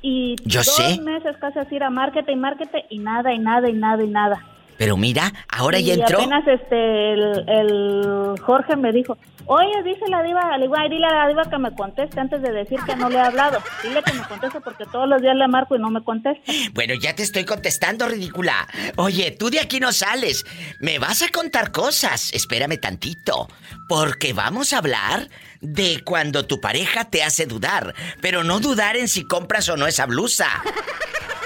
[0.01, 1.01] Y Yo dos sé.
[1.01, 4.45] meses casi así era márquete y márquete y nada y nada y nada y nada.
[4.79, 6.19] Pero mira, ahora ya entró.
[6.21, 11.07] apenas este el, el Jorge me dijo, oye, dice la diva, le digo, "Ay, dile
[11.07, 13.59] a la diva que me conteste antes de decir que no le he hablado.
[13.83, 16.43] Dile que me conteste porque todos los días le marco y no me contesta.
[16.73, 18.67] Bueno, ya te estoy contestando, ridícula.
[18.97, 20.45] Oye, tú de aquí no sales.
[20.81, 22.33] Me vas a contar cosas.
[22.33, 23.49] Espérame tantito.
[23.89, 25.29] Porque vamos a hablar
[25.61, 27.95] de cuando tu pareja te hace dudar.
[28.23, 30.49] Pero no dudar en si compras o no esa blusa.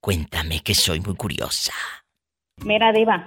[0.00, 1.72] Cuéntame que soy muy curiosa.
[2.58, 3.26] Mira, diva.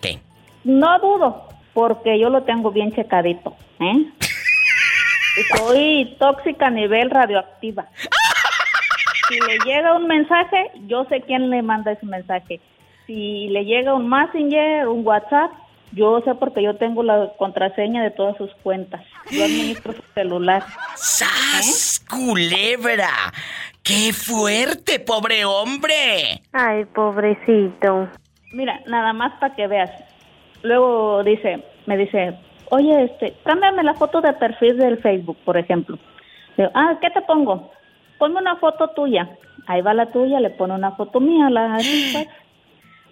[0.00, 0.20] ¿Qué?
[0.64, 4.06] No dudo, porque yo lo tengo bien checadito, ¿eh?
[5.56, 7.88] Soy tóxica a nivel radioactiva.
[9.28, 12.60] Si le llega un mensaje, yo sé quién le manda ese mensaje.
[13.06, 15.50] Si le llega un Messenger, un WhatsApp,
[15.92, 19.02] yo sé porque yo tengo la contraseña de todas sus cuentas.
[19.30, 20.64] Yo administro su celular.
[20.94, 22.04] ¡Sas!
[22.08, 23.32] ¡Culebra!
[23.84, 26.40] ¡Qué fuerte, pobre hombre!
[26.54, 28.08] Ay, pobrecito.
[28.52, 29.90] Mira, nada más para que veas.
[30.62, 32.34] Luego dice, me dice,
[32.70, 35.98] oye, este, cámbiame la foto de perfil del Facebook, por ejemplo.
[36.56, 37.70] Digo, ah, ¿qué te pongo?
[38.18, 39.28] Ponme una foto tuya.
[39.66, 41.74] Ahí va la tuya, le pone una foto mía, la
[42.12, 42.26] pues.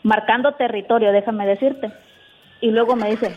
[0.03, 1.93] marcando territorio, déjame decirte.
[2.63, 3.35] Y luego me dice,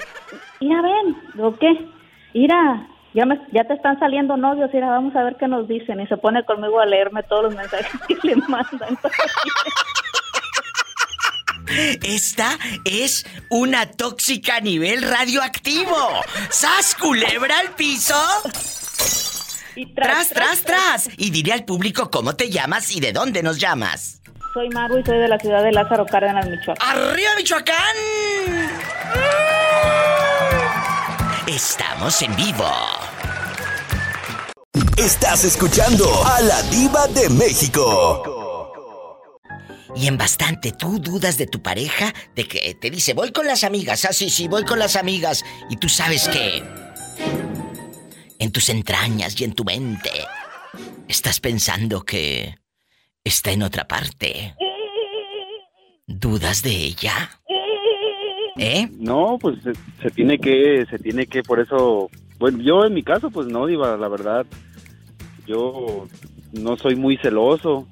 [0.62, 1.86] mira, ven, digo, ¿qué?
[2.34, 6.02] Mira, ya, me, ya te están saliendo novios, mira, vamos a ver qué nos dicen.
[6.02, 8.98] Y se pone conmigo a leerme todos los mensajes que le mandan.
[12.04, 12.50] Esta
[12.84, 15.96] es una tóxica a nivel radioactivo.
[16.50, 18.16] ¡Sas, culebra al piso!
[19.96, 21.10] tras, tras, tras.
[21.18, 24.22] Y diré al público cómo te llamas y de dónde nos llamas.
[24.54, 26.98] Soy Maru y soy de la ciudad de Lázaro Cárdenas, Michoacán.
[26.98, 27.96] ¡Arriba, Michoacán!
[31.48, 32.68] Estamos en vivo.
[34.98, 39.14] Estás escuchando a la diva de México.
[39.96, 43.64] Y en bastante, tú dudas de tu pareja, de que te dice, voy con las
[43.64, 45.46] amigas, ah, sí, sí, voy con las amigas.
[45.70, 46.64] Y tú sabes que
[48.40, 50.10] en tus entrañas y en tu mente
[51.08, 52.58] estás pensando que
[53.24, 54.56] está en otra parte.
[56.08, 57.40] ¿Dudas de ella?
[58.58, 58.88] ¿Eh?
[58.98, 63.04] No, pues se, se tiene que, se tiene que, por eso, bueno, yo en mi
[63.04, 64.46] caso, pues no, Diva, la verdad,
[65.46, 66.08] yo
[66.54, 67.88] no soy muy celoso,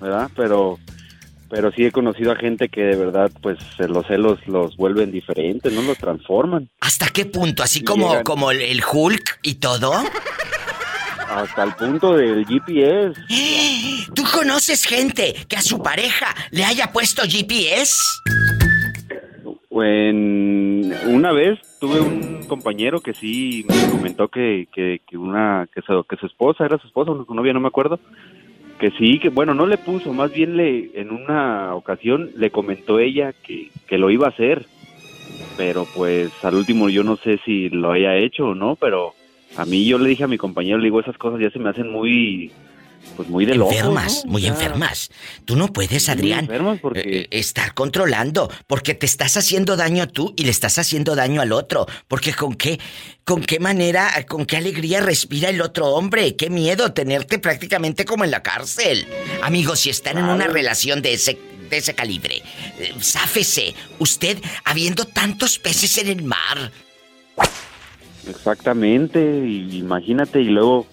[0.00, 0.30] ¿verdad?
[0.36, 0.78] Pero,
[1.50, 5.72] pero sí he conocido a gente que de verdad, pues los celos los vuelven diferentes,
[5.72, 6.68] no los transforman.
[6.80, 7.62] ¿Hasta qué punto?
[7.62, 9.92] ¿Así como, llegan- como el, el Hulk y todo?
[11.28, 13.14] Hasta el punto del GPS.
[14.14, 17.92] ¿Tú conoces gente que a su pareja le haya puesto GPS?
[19.82, 26.04] En, una vez tuve un compañero que sí me comentó que, que, una que su,
[26.04, 27.98] que su esposa era su esposa o su novia no me acuerdo
[28.78, 32.98] que sí, que bueno, no le puso, más bien le, en una ocasión le comentó
[32.98, 34.66] ella que, que lo iba a hacer,
[35.56, 39.14] pero pues al último yo no sé si lo haya hecho o no, pero
[39.56, 41.70] a mí yo le dije a mi compañero, le digo, esas cosas ya se me
[41.70, 42.50] hacen muy,
[43.16, 44.32] pues muy de locos, enfermas, ¿no?
[44.32, 45.10] muy enfermas.
[45.44, 46.48] Tú no puedes, Adrián,
[46.80, 51.40] porque- eh, estar controlando, porque te estás haciendo daño tú y le estás haciendo daño
[51.40, 51.86] al otro.
[52.08, 52.80] Porque con qué,
[53.24, 56.34] con qué manera, con qué alegría respira el otro hombre.
[56.36, 59.06] Qué miedo tenerte prácticamente como en la cárcel.
[59.42, 61.38] Amigos, si están en una relación de ese,
[61.70, 62.42] de ese calibre,
[62.78, 63.74] eh, záfese.
[63.98, 66.72] Usted habiendo tantos peces en el mar.
[68.28, 70.86] Exactamente, imagínate, y luego,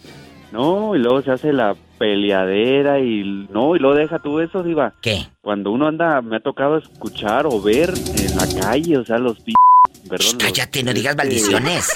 [0.52, 4.94] no, y luego se hace la peleadera y no, y luego deja tú eso, Diva.
[5.02, 5.28] ¿Qué?
[5.42, 9.40] Cuando uno anda, me ha tocado escuchar o ver en la calle, o sea, los
[9.40, 9.54] p...
[10.10, 11.90] Perdón, Cállate, no digas maldiciones.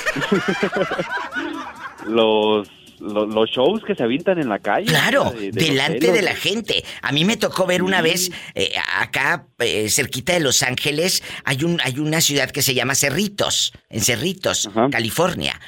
[2.07, 2.69] los,
[3.05, 4.85] los, los shows que se avientan en la calle.
[4.87, 6.83] Claro, de- de delante de la gente.
[7.01, 11.63] A mí me tocó ver una vez eh, acá eh, cerquita de Los Ángeles hay
[11.63, 15.59] un hay una ciudad que se llama Cerritos, en Cerritos, California.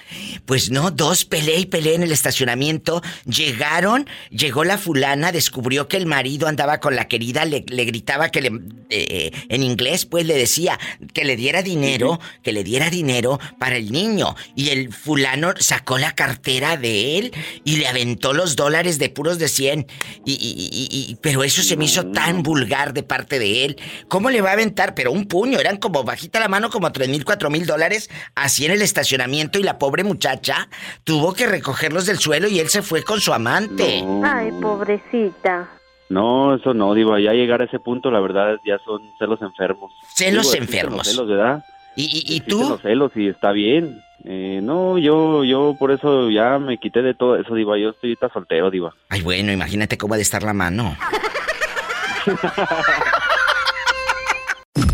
[0.45, 3.01] Pues no, dos peleé y peleé en el estacionamiento.
[3.25, 8.29] Llegaron, llegó la fulana, descubrió que el marido andaba con la querida, le, le gritaba
[8.29, 8.51] que le
[8.89, 10.79] eh, en inglés pues le decía
[11.13, 15.97] que le diera dinero, que le diera dinero para el niño y el fulano sacó
[15.97, 17.26] la cartera de él
[17.63, 19.87] y le aventó los dólares de puros de 100
[20.25, 23.77] y, y- y- y- pero eso se me hizo tan vulgar de parte de él.
[24.07, 24.93] ¿Cómo le va a aventar?
[24.95, 28.65] Pero un puño, eran como bajita la mano como tres mil, cuatro mil dólares así
[28.65, 30.69] en el estacionamiento y la pobre muchacha
[31.03, 34.03] tuvo que recogerlos del suelo y él se fue con su amante.
[34.23, 35.69] Ay, pobrecita.
[36.09, 39.91] No, eso no, Diva, ya llegar a ese punto, la verdad, ya son celos enfermos.
[40.15, 40.99] Celos enfermos.
[40.99, 41.65] Los celos, ¿verdad?
[41.97, 42.59] ¿Y, y, tú?
[42.69, 43.99] los celos y está bien.
[44.23, 47.77] Eh, no, yo, yo por eso ya me quité de todo eso, Diva.
[47.77, 48.93] Yo estoy ahorita soltero, Diva.
[49.09, 50.97] Ay, bueno, imagínate cómo ha de estar la mano.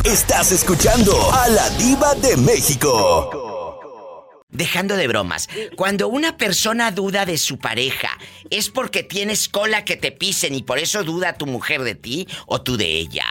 [0.05, 3.79] Estás escuchando a la diva de México.
[4.49, 8.09] Dejando de bromas, cuando una persona duda de su pareja,
[8.51, 12.27] ¿es porque tienes cola que te pisen y por eso duda tu mujer de ti
[12.45, 13.25] o tú de ella?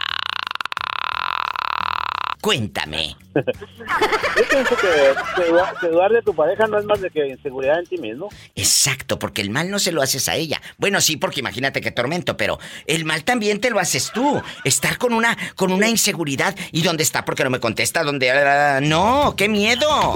[2.43, 3.15] Cuéntame.
[3.35, 3.41] Yo
[4.49, 5.41] pienso que,
[5.81, 8.27] que dudar- de tu pareja no es más de que inseguridad en ti mismo.
[8.53, 10.61] Exacto, porque el mal no se lo haces a ella.
[10.77, 14.41] Bueno, sí, porque imagínate qué tormento, pero el mal también te lo haces tú.
[14.65, 18.29] Estar con una con una inseguridad y dónde está porque no me contesta, dónde
[18.81, 20.13] no, qué miedo.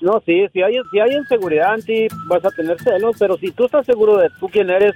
[0.00, 3.52] No, sí, si hay, si hay inseguridad en ti, vas a tener celos, pero si
[3.52, 4.92] tú estás seguro de tú quién eres,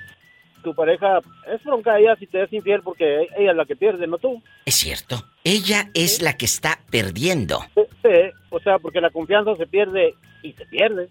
[0.66, 4.08] tu pareja, es bronca ella si te es infiel porque ella es la que pierde,
[4.08, 4.42] no tú.
[4.64, 5.22] Es cierto.
[5.44, 7.60] Ella es la que está perdiendo.
[7.76, 11.08] Sí, sí, o sea, porque la confianza se pierde y se pierde.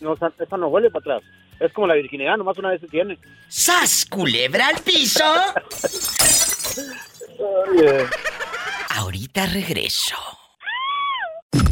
[0.00, 1.32] No, esa no vuelve para atrás.
[1.60, 3.16] Es como la virginidad, nomás una vez se tiene.
[3.48, 5.24] ¡Sas, culebra al piso!
[7.38, 8.04] Oye.
[8.90, 10.16] Ahorita regreso.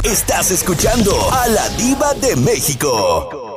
[0.03, 3.48] Estás escuchando a la diva de México.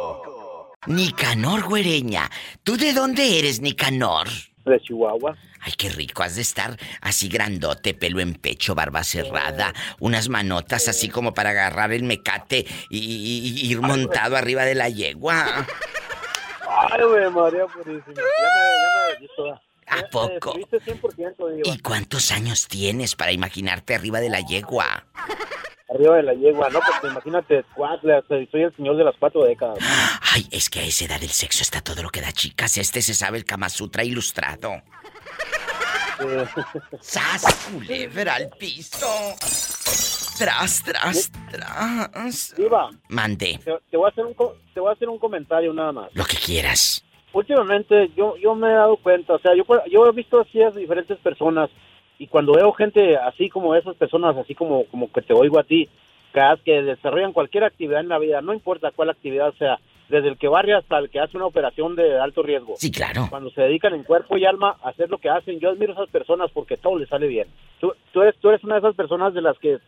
[0.87, 2.27] Nicanor Güereña,
[2.63, 4.27] ¿tú de dónde eres, Nicanor?
[4.65, 5.37] De Chihuahua.
[5.59, 10.87] Ay, qué rico, has de estar así grandote, pelo en pecho, barba cerrada, unas manotas
[10.87, 15.67] así como para agarrar el mecate y, y- y ir montado arriba de la yegua.
[16.67, 18.13] Ay, güey, María Purísima.
[18.15, 19.61] Ya me, ya.
[19.99, 20.55] ¿A poco?
[20.55, 21.75] Me describiste 100%, diva.
[21.75, 25.05] ¿Y cuántos años tienes para imaginarte arriba de la yegua?
[25.93, 26.79] Arriba de la yegua, ¿no?
[26.79, 29.77] Porque imagínate, cuatro, soy el señor de las cuatro décadas.
[30.33, 32.77] Ay, es que a esa edad del sexo está todo lo que da chicas.
[32.77, 34.81] Este se sabe el Kama Sutra ilustrado.
[37.01, 39.07] ¡Sas, culebra al piso!
[40.37, 42.55] Tras, tras, tras.
[42.55, 44.35] Diva, Mande, te, te voy a hacer un,
[44.73, 46.09] te voy a hacer un comentario nada más.
[46.13, 47.03] lo que quieras.
[47.33, 50.71] Últimamente yo, yo me he dado cuenta, o sea, yo, yo he visto así a
[50.71, 51.69] diferentes personas
[52.21, 55.63] y cuando veo gente así como esas personas, así como, como que te oigo a
[55.63, 55.89] ti,
[56.63, 60.47] que desarrollan cualquier actividad en la vida, no importa cuál actividad sea, desde el que
[60.47, 62.75] barre hasta el que hace una operación de alto riesgo.
[62.77, 63.25] Sí, claro.
[63.27, 65.95] Cuando se dedican en cuerpo y alma a hacer lo que hacen, yo admiro a
[65.95, 67.47] esas personas porque todo les sale bien.
[67.79, 69.79] Tú, tú, eres, tú eres una de esas personas de las que eh,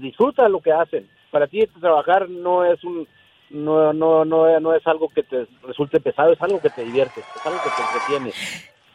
[0.00, 1.06] disfruta lo que hacen.
[1.30, 3.06] Para ti trabajar no es un
[3.50, 7.20] no, no, no, no es algo que te resulte pesado, es algo que te divierte,
[7.20, 8.32] es algo que te entretiene.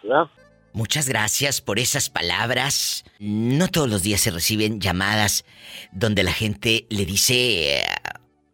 [0.01, 0.27] ¿verdad?
[0.77, 3.03] Muchas gracias por esas palabras.
[3.19, 5.43] No todos los días se reciben llamadas
[5.91, 7.83] donde la gente le dice eh,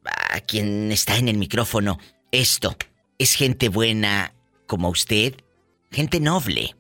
[0.06, 1.98] a quien está en el micrófono
[2.32, 2.78] esto.
[3.20, 4.34] Es gente buena
[4.68, 5.34] como usted,
[5.92, 6.76] gente noble,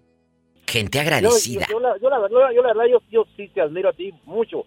[0.65, 1.65] gente agradecida.
[1.69, 3.93] Yo, yo, la, yo, la, verdad- yo la verdad, yo, yo sí te admiro a
[3.93, 4.65] ti mucho.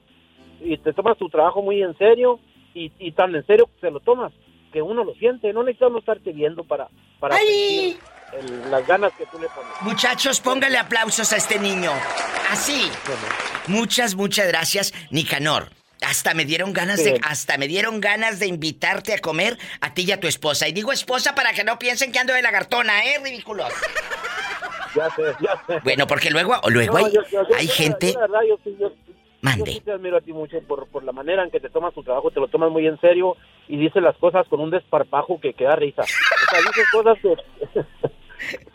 [0.61, 2.39] Y te tomas tu trabajo muy en serio
[2.75, 4.31] y, y tan en serio que te lo tomas,
[4.75, 5.55] que uno lo siente.
[5.55, 6.91] No necesitamos estarte viendo para...
[7.19, 7.47] para ¡Ay!
[7.93, 8.16] sentir.
[8.33, 9.71] El- las ganas que tú le pones.
[9.81, 11.93] Muchachos, póngale aplausos a este niño.
[12.51, 12.91] Así.
[13.67, 15.71] Muchas, muchas gracias, Nicanor.
[16.03, 20.03] Hasta me dieron ganas de, hasta me dieron ganas de invitarte a comer a ti
[20.03, 20.69] y a tu esposa.
[20.69, 23.19] Y digo esposa para que no piensen que ando de lagartona, ¿eh?
[23.25, 23.73] Ridículos.
[24.95, 25.81] Ya sé, ya sé.
[25.83, 28.13] Bueno, porque luego, luego No, hay, yo- yo- yo- hay gente.
[28.13, 28.93] yo, la verdad, yo sí- yo-
[29.43, 29.65] Mande.
[29.65, 31.95] Yo sí te admiro a ti mucho por, por la manera en que te tomas
[31.95, 33.37] tu trabajo, te lo tomas muy en serio
[33.69, 36.03] y dices las cosas con un desparpajo que, que da risa.
[36.03, 37.37] O sea, dices cosas que...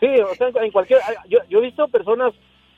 [0.00, 1.00] sí, o sea, en cualquier...
[1.28, 2.32] Yo, yo he visto personas,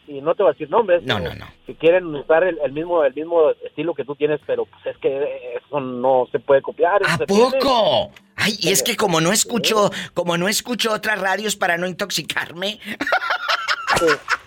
[0.07, 1.47] y no te voy a decir nombres, No, no, no.
[1.67, 4.99] que quieren usar el, el mismo el mismo estilo que tú tienes, pero pues es
[4.99, 7.01] que eso no se puede copiar.
[7.07, 8.11] ¿A poco?
[8.37, 12.79] Ay, y es que como no escucho, como no escucho otras radios para no intoxicarme.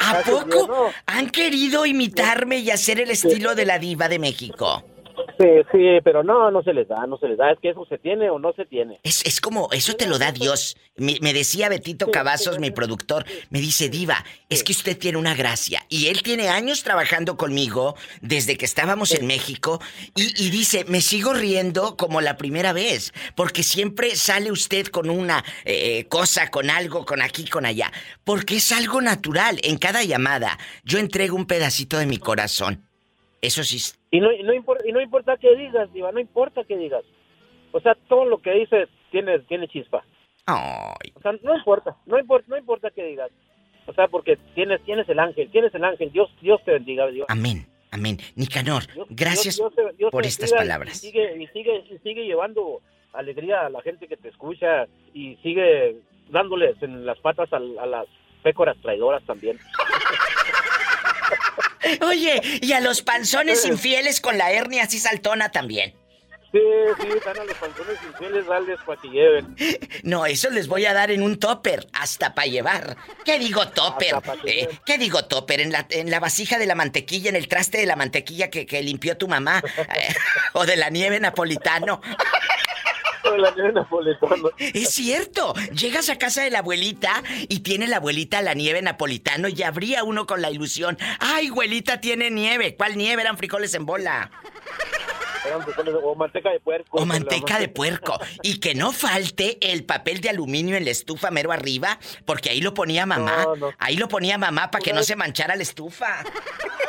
[0.00, 4.84] ¿A poco han querido imitarme y hacer el estilo de la diva de México?
[5.38, 7.52] Sí, sí, pero no, no se les da, no se les da.
[7.52, 8.98] Es que eso se tiene o no se tiene.
[9.02, 10.76] Es, es como, eso te lo da Dios.
[10.96, 15.34] Me, me decía Betito Cavazos, mi productor, me dice, Diva, es que usted tiene una
[15.34, 15.84] gracia.
[15.88, 19.80] Y él tiene años trabajando conmigo desde que estábamos en México.
[20.16, 23.12] Y, y dice, me sigo riendo como la primera vez.
[23.36, 27.92] Porque siempre sale usted con una eh, cosa, con algo, con aquí, con allá.
[28.24, 29.60] Porque es algo natural.
[29.62, 32.84] En cada llamada, yo entrego un pedacito de mi corazón.
[33.40, 33.78] Eso sí.
[34.10, 37.04] Y no, no, importa, y no importa qué digas, Diva, no importa qué digas.
[37.72, 40.02] O sea, todo lo que dices tiene, tiene chispa.
[40.46, 41.12] Ay.
[41.14, 43.30] O sea, no importa, no importa, no importa qué digas.
[43.86, 46.10] O sea, porque tienes, tienes el ángel, tienes el ángel.
[46.12, 47.26] Dios, Dios te bendiga, Dios.
[47.28, 48.18] Amén, amén.
[48.36, 50.98] Nicanor, Dios- gracias Dios- Dios por estas bendiga y palabras.
[50.98, 52.80] sigue, y sigue, y sigue llevando
[53.12, 55.96] alegría a la gente que te escucha y sigue
[56.30, 58.06] dándoles en las patas al- a, las
[58.42, 59.58] pécoras traidoras también.
[62.06, 65.94] Oye, y a los panzones infieles con la hernia así saltona también.
[66.50, 66.60] Sí,
[66.98, 69.54] sí, están a los panzones infieles, dales para que lleven.
[70.02, 72.96] No, eso les voy a dar en un topper, hasta para llevar.
[73.22, 74.14] ¿Qué digo topper?
[74.46, 75.60] Eh, ¿Qué digo topper?
[75.60, 78.64] En la, en la vasija de la mantequilla, en el traste de la mantequilla que,
[78.64, 79.62] que limpió tu mamá.
[79.76, 80.14] eh,
[80.54, 82.00] o de la nieve napolitano.
[83.36, 84.50] La nieve napolitano.
[84.58, 85.54] Es cierto.
[85.72, 90.04] Llegas a casa de la abuelita y tiene la abuelita la nieve napolitano y abría
[90.04, 90.98] uno con la ilusión.
[91.20, 92.76] ¡Ay, abuelita tiene nieve!
[92.76, 93.22] ¿Cuál nieve?
[93.22, 94.30] Eran frijoles en bola.
[95.46, 96.98] Eran frijoles o manteca de puerco.
[96.98, 98.18] O manteca de puerco.
[98.42, 102.60] Y que no falte el papel de aluminio en la estufa mero arriba, porque ahí
[102.60, 103.44] lo ponía mamá.
[103.44, 103.72] No, no.
[103.78, 106.24] Ahí lo ponía mamá para que no se manchara la estufa.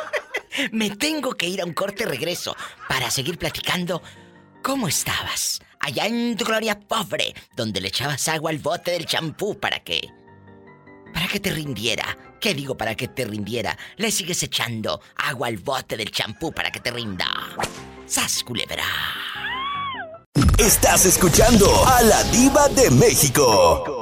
[0.72, 2.56] Me tengo que ir a un corte regreso
[2.88, 4.02] para seguir platicando.
[4.62, 5.62] ¿Cómo estabas?
[5.80, 10.08] Allá en tu gloria pobre, donde le echabas agua al bote del champú para que.
[11.12, 12.16] para que te rindiera.
[12.40, 13.76] ¿Qué digo para que te rindiera?
[13.96, 17.26] Le sigues echando agua al bote del champú para que te rinda.
[18.06, 18.84] ¡Sas, culebra!
[20.58, 23.99] Estás escuchando a la diva de México.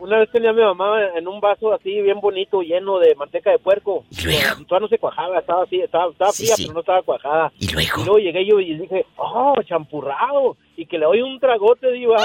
[0.00, 3.50] Una vez tenía a mi mamá en un vaso así bien bonito, lleno de manteca
[3.50, 4.04] de puerco.
[4.10, 4.64] ¿Y luego?
[4.66, 6.62] Todavía no se cuajaba, estaba así, estaba, estaba Sí, fría, sí.
[6.64, 7.52] pero no estaba cuajada.
[7.58, 8.00] ¿Y luego?
[8.00, 10.56] Y luego llegué yo y dije, oh, champurrado.
[10.76, 12.16] Y que le doy un tragote, diva.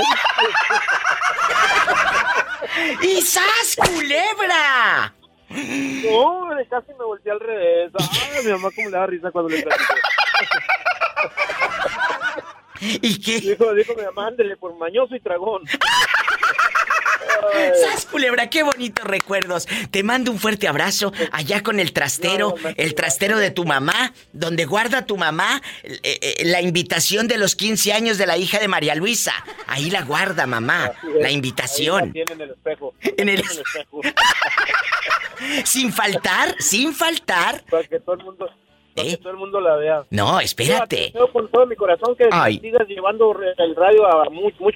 [3.04, 5.14] ¡Y sas, culebra!
[5.50, 7.92] No, casi me volteé al revés.
[8.00, 9.94] Ay, mi mamá como le da risa cuando le platico.
[12.82, 13.40] ¿Y qué?
[13.40, 15.64] Dijo, dijo mi mamá, ándele por mañoso y tragón.
[17.82, 18.50] ¡Sas, culebra!
[18.50, 19.68] ¡Qué bonitos recuerdos!
[19.92, 24.66] Te mando un fuerte abrazo allá con el trastero, el trastero de tu mamá, donde
[24.66, 28.68] guarda tu mamá eh, eh, la invitación de los 15 años de la hija de
[28.68, 29.34] María Luisa.
[29.68, 32.12] Ahí la guarda, mamá, la Ahí invitación.
[32.16, 32.94] en el espejo.
[33.18, 34.02] En el- espejo.
[35.66, 37.64] Sin faltar, sin faltar.
[37.70, 38.50] Para que todo el mundo,
[38.96, 39.12] para ¿Eh?
[39.12, 40.04] que todo el mundo la vea.
[40.10, 41.12] No, espérate.
[41.14, 42.60] Yo con todo mi corazón que Ay.
[42.60, 44.24] sigas llevando el radio a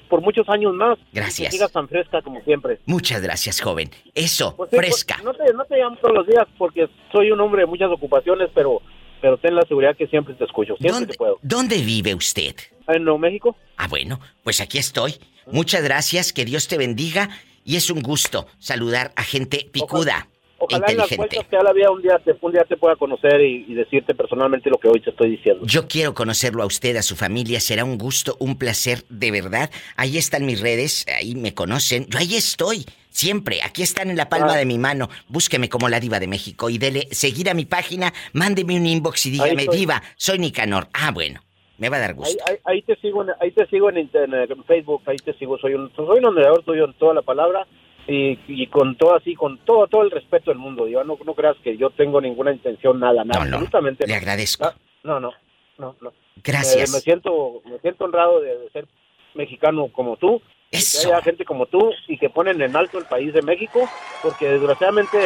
[0.10, 0.98] por muchos años más.
[1.14, 1.48] Gracias.
[1.50, 2.80] Que sigas tan fresca como siempre.
[2.86, 3.90] Muchas gracias, joven.
[4.14, 5.20] Eso, Pues sí, fresca.
[5.22, 7.90] pues, no, te, no te llamo todos los días porque soy un hombre de muchas
[7.92, 8.82] ocupaciones, pero
[9.22, 11.40] pero ten la seguridad que siempre te escucho, siempre ¿Dónde, que puedo.
[11.42, 12.56] ¿Dónde vive usted?
[12.88, 13.56] ¿En Nuevo México?
[13.76, 15.16] Ah, bueno, pues aquí estoy.
[15.52, 17.30] Muchas gracias, que Dios te bendiga
[17.66, 20.39] y es un gusto saludar a gente picuda, Ojalá
[20.70, 21.18] en las inteligente.
[21.18, 23.74] vueltas que da la vida un día, te, un día te pueda conocer y, y
[23.74, 25.66] decirte personalmente lo que hoy te estoy diciendo.
[25.66, 29.70] Yo quiero conocerlo a usted, a su familia, será un gusto, un placer, de verdad.
[29.96, 32.06] Ahí están mis redes, ahí me conocen.
[32.08, 34.58] Yo ahí estoy, siempre, aquí están en la palma Ah.
[34.58, 35.10] de mi mano.
[35.28, 39.26] Búsqueme como la diva de México y dele seguir a mi página, mándeme un inbox
[39.26, 40.88] y Ahí dígame, diva, soy Nicanor.
[40.94, 41.42] Ah, bueno,
[41.78, 42.44] me va a dar Ahí, gusto.
[42.48, 45.58] ahí, ahí te sigo, en, ahí te sigo en internet, en Facebook, ahí te sigo.
[45.60, 47.66] Soy un, soy un honrador tuyo en toda la palabra
[48.08, 50.88] y, y con todo así, con todo todo el respeto del mundo.
[50.88, 54.08] Yo no, no creas que yo tengo ninguna intención, nada, nada, No, no, absolutamente.
[54.08, 54.74] le agradezco.
[55.04, 55.32] No, no,
[55.78, 56.14] no, no.
[56.44, 56.90] Gracias.
[56.90, 58.88] Eh, me siento, me siento honrado de, de ser
[59.36, 60.42] mexicano como tú
[60.72, 63.90] Que haya gente como tú y que ponen en alto el país de México,
[64.22, 65.18] porque desgraciadamente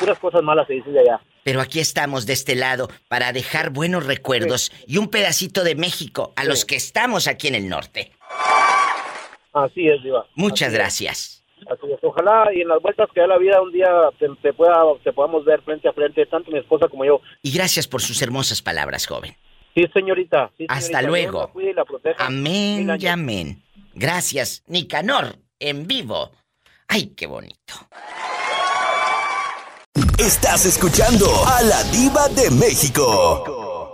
[0.00, 1.20] puras cosas malas se dicen de allá.
[1.44, 6.32] Pero aquí estamos de este lado para dejar buenos recuerdos y un pedacito de México
[6.36, 8.12] a los que estamos aquí en el norte.
[9.52, 10.26] Así es, Diva.
[10.34, 11.44] Muchas Así es.
[11.66, 11.82] Gracias.
[11.82, 11.98] Así es.
[12.02, 13.88] Ojalá y en las vueltas que da la vida un día
[14.18, 17.20] te, te pueda, te podamos ver frente a frente, tanto mi esposa como yo.
[17.42, 19.36] Y gracias por sus hermosas palabras, joven.
[19.74, 20.50] Sí, señorita.
[20.56, 21.08] Sí, Hasta señorita.
[21.08, 21.40] Luego.
[21.40, 22.26] la cuide y la proteja.
[22.26, 23.62] Amén y amén.
[23.94, 26.30] Gracias, Nicanor, en vivo.
[26.88, 27.74] Ay, qué bonito.
[30.18, 33.92] Estás escuchando a la diva de México.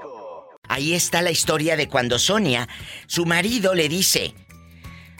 [0.68, 2.68] Ahí está la historia de cuando Sonia,
[3.06, 4.34] su marido le dice,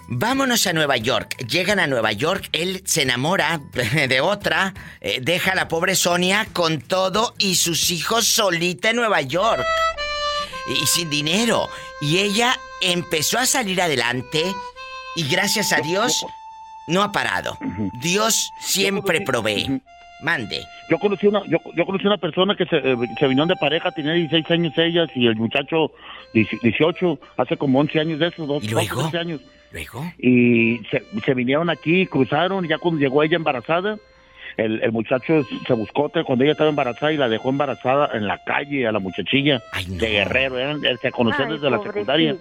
[0.08, 1.36] vámonos a Nueva York.
[1.46, 3.60] Llegan a Nueva York, él se enamora
[4.08, 8.96] de otra, eh, deja a la pobre Sonia con todo y sus hijos solita en
[8.96, 9.64] Nueva York.
[10.68, 11.68] Y sin dinero.
[12.00, 14.44] Y ella empezó a salir adelante
[15.16, 16.24] y gracias a Dios
[16.86, 17.58] no ha parado.
[18.00, 19.82] Dios siempre provee.
[20.22, 20.62] Mande.
[20.88, 23.90] Yo conocí una, yo, yo conocí una persona que se, eh, se vinieron de pareja,
[23.90, 25.90] tenía 16 años ellas y el muchacho
[26.32, 29.02] 18, hace como 11 años de esos, dos, ¿Y luego?
[29.02, 29.40] 12 años.
[29.72, 30.04] ¿Luego?
[30.18, 33.96] Y se, se vinieron aquí, cruzaron, y ya cuando llegó ella embarazada,
[34.58, 38.38] el, el muchacho se buscó cuando ella estaba embarazada y la dejó embarazada en la
[38.44, 39.62] calle a la muchachilla
[39.98, 42.32] de Guerrero, eran- eh, se conocían desde la secundaria.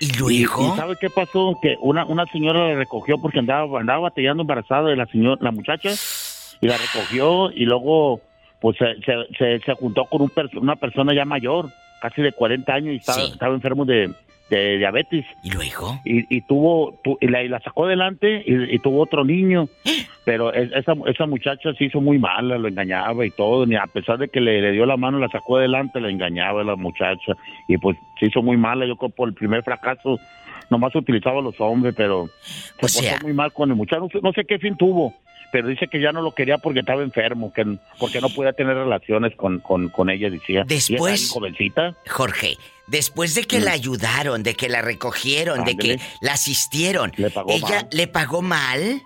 [0.00, 0.72] ¿Y luego?
[0.74, 1.56] ¿Y, sabe qué pasó?
[1.62, 5.52] Que una, una señora la recogió porque andaba, andaba batallando embarazada de la señora, la
[5.52, 5.90] muchacha,
[6.60, 8.20] y la recogió y luego
[8.60, 10.30] pues se, se, se, se juntó con un
[10.60, 11.70] una persona ya mayor,
[12.02, 14.10] casi de 40 años, y estaba, estaba enfermo de,
[14.50, 15.24] de diabetes.
[15.42, 15.98] ¿Y luego?
[16.04, 19.66] Y, y tuvo, tu- y, la, y la sacó adelante y, y tuvo otro niño.
[20.26, 23.64] Pero es- esa, esa muchacha se hizo muy mala, lo engañaba y todo.
[23.64, 26.62] Ni a pesar de que le, le dio la mano, la sacó adelante, la engañaba
[26.62, 27.32] la muchacha.
[27.66, 28.84] Y pues se hizo muy mala.
[28.86, 30.18] Yo creo por el primer fracaso,
[30.68, 32.28] nomás utilizaba a los hombres, pero
[32.78, 34.06] se O sea- muy mal con el muchacho.
[34.22, 35.14] No sé qué fin tuvo.
[35.52, 37.64] Pero dice que ya no lo quería porque estaba enfermo, que
[37.98, 40.64] porque no podía tener relaciones con, con, con ella, decía.
[40.68, 41.94] Y esa Después- jovencita.
[42.08, 47.50] Jorge, después de que la ayudaron, de que la recogieron, de que la asistieron, pagó
[47.50, 47.88] ¿ella mal.
[47.92, 49.02] le pagó mal?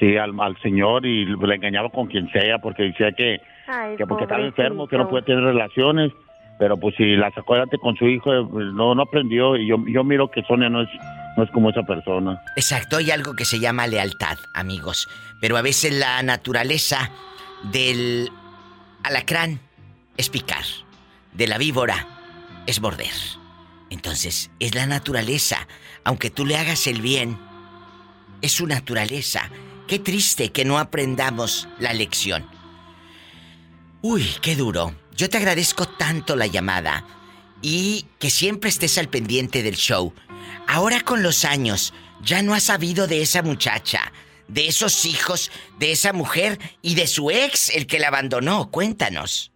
[0.00, 4.06] Sí, al, al señor y le engañaba con quien sea porque decía que, Ay, que
[4.06, 6.12] porque estaba enfermo, que no puede tener relaciones.
[6.58, 8.44] Pero pues si la sacó adelante con su hijo, eh,
[8.74, 9.56] no no aprendió.
[9.56, 10.88] Y yo, yo miro que Sonia no es,
[11.36, 12.42] no es como esa persona.
[12.56, 15.08] Exacto, hay algo que se llama lealtad, amigos.
[15.40, 17.10] Pero a veces la naturaleza
[17.64, 18.30] del
[19.02, 19.60] alacrán
[20.16, 20.64] es picar,
[21.32, 22.06] de la víbora
[22.66, 23.12] es morder.
[23.90, 25.68] Entonces, es la naturaleza.
[26.04, 27.38] Aunque tú le hagas el bien,
[28.42, 29.50] es su naturaleza.
[29.86, 32.46] Qué triste que no aprendamos la lección.
[34.02, 34.94] Uy, qué duro.
[35.16, 37.04] Yo te agradezco tanto la llamada
[37.62, 40.12] y que siempre estés al pendiente del show.
[40.66, 41.92] Ahora con los años,
[42.22, 44.12] ya no has sabido de esa muchacha,
[44.48, 48.70] de esos hijos, de esa mujer y de su ex, el que la abandonó.
[48.70, 49.50] Cuéntanos.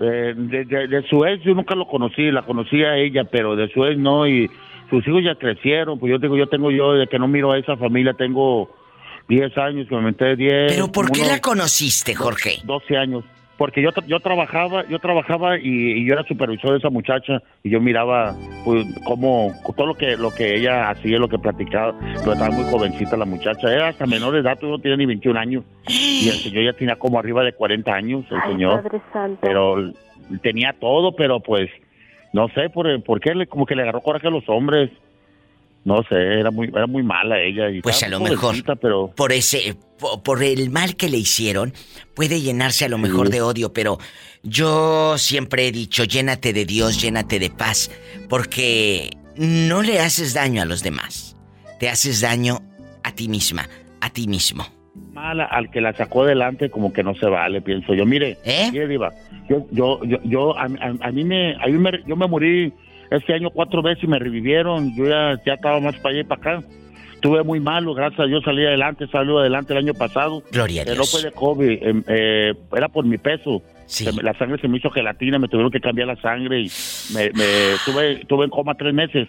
[0.00, 3.56] Eh, de, de- de su ex yo nunca lo conocí, la conocí a ella, pero
[3.56, 4.26] de su ex no.
[4.26, 4.50] Y
[4.90, 5.98] sus hijos ya crecieron.
[5.98, 8.70] Pues yo digo, yo tengo yo, de que no miro a esa familia, tengo
[9.28, 10.72] 10 años, me metí 10.
[10.72, 12.58] ¿Pero por qué la conociste, Jorge?
[12.64, 13.24] 12 años.
[13.58, 17.70] Porque yo, yo trabajaba, yo trabajaba y, y yo era supervisor de esa muchacha y
[17.70, 18.34] yo miraba
[18.64, 22.64] pues cómo todo lo que lo que ella hacía, lo que platicaba, pero estaba muy
[22.70, 26.34] jovencita la muchacha, era hasta menor de edad, no tenía ni 21 años y el
[26.34, 28.82] señor ya tenía como arriba de 40 años, el señor.
[28.82, 29.38] Padre Santo.
[29.40, 29.92] Pero
[30.42, 31.70] tenía todo, pero pues
[32.32, 34.90] no sé por, por qué como que le agarró coraje a los hombres.
[35.86, 39.32] No sé, era muy era muy mala ella y Pues a lo mejor pero por
[39.32, 41.72] ese po- por el mal que le hicieron
[42.14, 43.32] puede llenarse a lo mejor Sí.
[43.34, 43.98] de odio, pero
[44.42, 47.90] yo siempre he dicho, llénate de Dios, llénate de paz,
[48.28, 51.36] porque no le haces daño a los demás.
[51.78, 52.58] Te haces daño
[53.04, 53.68] a ti misma,
[54.00, 54.66] a ti mismo.
[55.12, 58.70] mala al que la sacó adelante como que no se vale pienso yo mire ¿Eh?
[58.72, 59.12] mire diva
[59.48, 62.72] yo yo yo, yo a, a- a mí me a mí me yo me morí
[63.10, 66.40] este año cuatro veces me revivieron yo ya ya estaba más para allá y para
[66.58, 66.66] acá.
[67.14, 70.42] Estuve muy malo gracias a Dios salí adelante salí adelante el año pasado.
[70.52, 70.98] Gloria a Eh, Dios.
[70.98, 73.62] no fue de COVID eh, eh, era por mi peso.
[73.86, 76.70] Se me- la sangre se me hizo gelatina me tuvieron que cambiar la sangre y
[77.14, 79.28] me, me estuve estuve en coma tres meses.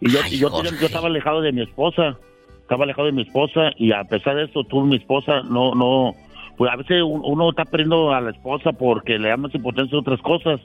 [0.00, 2.16] Y yo, y yo, yo estaba alejado de mi esposa,
[2.62, 6.14] estaba alejado de mi esposa y a pesar de eso, tú, mi esposa, no, no,
[6.58, 9.96] pues a veces un- uno está perdiendo a la esposa porque le da más importancia
[9.96, 10.60] a otras cosas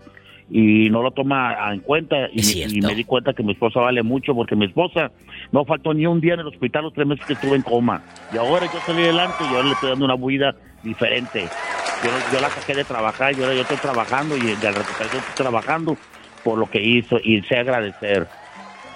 [0.50, 4.02] y no lo toma en cuenta y, y me di cuenta que mi esposa vale
[4.02, 5.12] mucho porque mi esposa
[5.52, 8.02] no faltó ni un día en el hospital los tres meses que estuve en coma
[8.34, 11.48] y ahora yo salí adelante y ahora le estoy dando una vida diferente.
[12.04, 15.20] Yo, yo la saqué de trabajar y ahora yo estoy trabajando y de la recuperación
[15.20, 15.98] estoy trabajando
[16.44, 18.28] por lo que hizo y sé agradecer.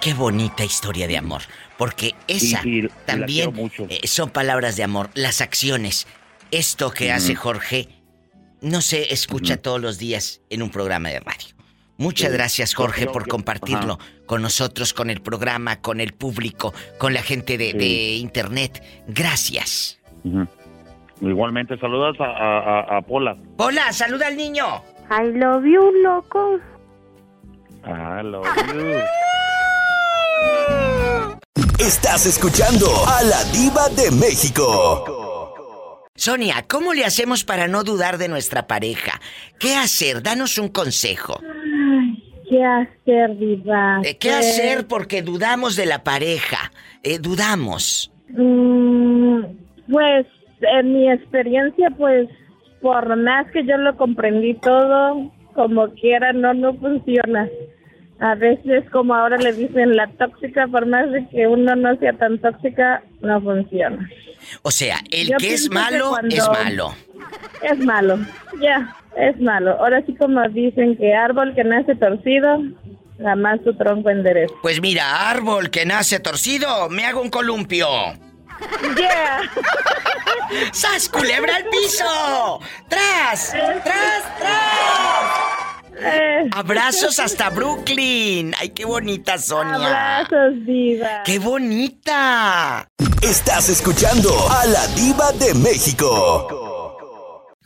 [0.00, 1.42] Qué bonita historia de amor.
[1.76, 2.62] Porque esa
[3.04, 3.52] también
[3.88, 5.10] eh, son palabras de amor.
[5.14, 6.06] Las acciones.
[6.50, 7.88] Esto que hace Jorge
[8.64, 11.54] no se escucha todos los días en un programa de radio.
[11.96, 17.22] Muchas gracias Jorge por compartirlo con nosotros, con el programa, con el público, con la
[17.22, 18.82] gente de, internet.
[19.06, 20.00] Gracias.
[21.20, 23.36] Igualmente, saludos a, a, Pola.
[23.56, 24.82] Pola, saluda al niño.
[25.10, 26.58] I love you, loco.
[27.86, 28.94] I love you.
[31.78, 35.23] Estás escuchando a la diva de México.
[36.16, 39.20] Sonia, ¿cómo le hacemos para no dudar de nuestra pareja?
[39.58, 40.22] ¿Qué hacer?
[40.22, 41.40] Danos un consejo.
[42.48, 44.00] ¿Qué hacer, diva?
[44.04, 46.70] Eh, ¿Qué hacer porque dudamos de la pareja?
[47.02, 48.12] Eh, dudamos.
[48.28, 49.40] Mm,
[49.90, 50.26] pues,
[50.60, 52.28] en mi experiencia, pues,
[52.80, 57.48] por más que yo lo comprendí todo, como quiera, no, no funciona
[58.20, 62.12] a veces como ahora le dicen la tóxica, por más de que uno no sea
[62.12, 64.08] tan tóxica, no funciona.
[64.62, 66.94] O sea, el que es malo es malo.
[67.62, 68.18] Es malo,
[68.60, 69.72] ya, es malo.
[69.80, 72.58] Ahora sí como dicen que árbol que nace torcido,
[73.20, 74.54] jamás su tronco endereza.
[74.62, 77.88] Pues mira, árbol que nace torcido, me hago un columpio.
[78.96, 79.42] Yeah.
[80.72, 82.60] ¡Sas, culebra al piso!
[82.88, 83.50] ¡Tras!
[83.50, 85.83] ¡Tras, tras!
[85.98, 86.48] Eh.
[86.52, 88.54] Abrazos hasta Brooklyn.
[88.58, 90.20] Ay, qué bonita Sonia.
[90.20, 91.22] Abrazos, diva.
[91.24, 92.88] Qué bonita.
[93.22, 96.48] Estás escuchando a la diva de México.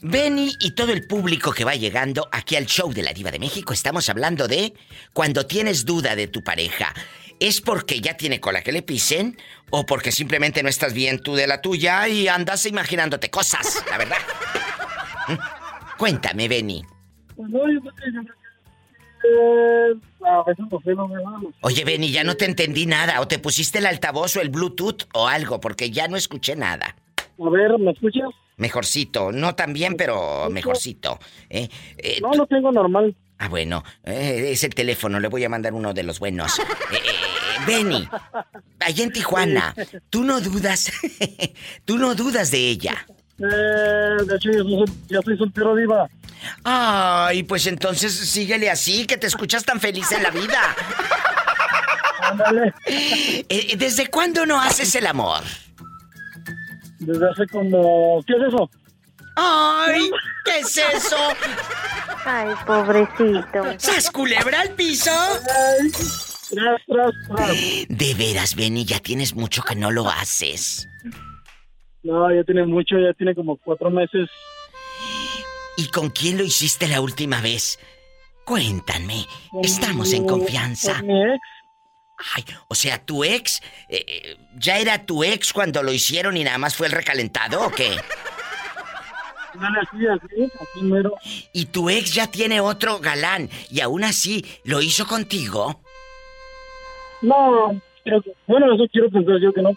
[0.00, 3.40] Benny y todo el público que va llegando aquí al show de la Diva de
[3.40, 4.72] México, estamos hablando de
[5.12, 6.94] cuando tienes duda de tu pareja.
[7.40, 9.36] ¿Es porque ya tiene cola que le pisen?
[9.70, 13.98] ¿O porque simplemente no estás bien tú de la tuya y andas imaginándote cosas, la
[13.98, 14.18] verdad?
[15.98, 16.84] Cuéntame, Benny.
[21.60, 23.20] Oye, Benny, ya no te entendí nada.
[23.20, 26.96] O te pusiste el altavoz o el Bluetooth o algo, porque ya no escuché nada.
[27.38, 28.30] A ver, ¿me escuchas?
[28.56, 29.30] Mejorcito.
[29.32, 31.18] No tan bien, pero mejorcito.
[31.48, 31.68] ¿eh?
[31.96, 33.14] Eh, no, lo tengo normal.
[33.38, 33.84] Ah, bueno.
[34.04, 35.20] Eh, es el teléfono.
[35.20, 36.60] Le voy a mandar uno de los buenos.
[37.66, 38.08] Benny,
[38.80, 39.74] allá en Tijuana,
[40.10, 40.90] tú no dudas.
[41.84, 43.06] tú no dudas de ella.
[43.38, 44.50] Eh, de hecho,
[45.08, 46.08] yo soy, soltero, diva.
[46.64, 50.76] Ay, pues entonces síguele así, que te escuchas tan feliz en la vida.
[52.20, 52.74] Ándale.
[52.86, 55.42] Eh, ¿Desde cuándo no haces el amor?
[56.98, 58.22] Desde hace como...
[58.26, 58.70] ¿Qué es eso?
[59.36, 60.10] ¡Ay!
[60.44, 61.16] ¿Qué es eso?
[62.24, 63.64] Ay, pobrecito.
[63.78, 65.12] ¿Sas culebra al piso?
[66.50, 67.56] tras, tras, tras.
[67.88, 70.88] De veras, Benny, ya tienes mucho que no lo haces.
[72.02, 74.28] No, ya tiene mucho, ya tiene como cuatro meses.
[75.76, 77.78] ¿Y con quién lo hiciste la última vez?
[78.44, 79.26] Cuéntame,
[79.62, 80.96] estamos en confianza.
[80.96, 81.40] Con mi ex.
[82.34, 86.58] Ay, o sea, tu ex, eh, ¿ya era tu ex cuando lo hicieron y nada
[86.58, 87.90] más fue el recalentado o qué?
[89.54, 91.14] Dale así, así, así mero.
[91.52, 95.80] Y tu ex ya tiene otro galán y aún así lo hizo contigo.
[97.22, 99.70] No, creo que, bueno, eso quiero pensar yo que no.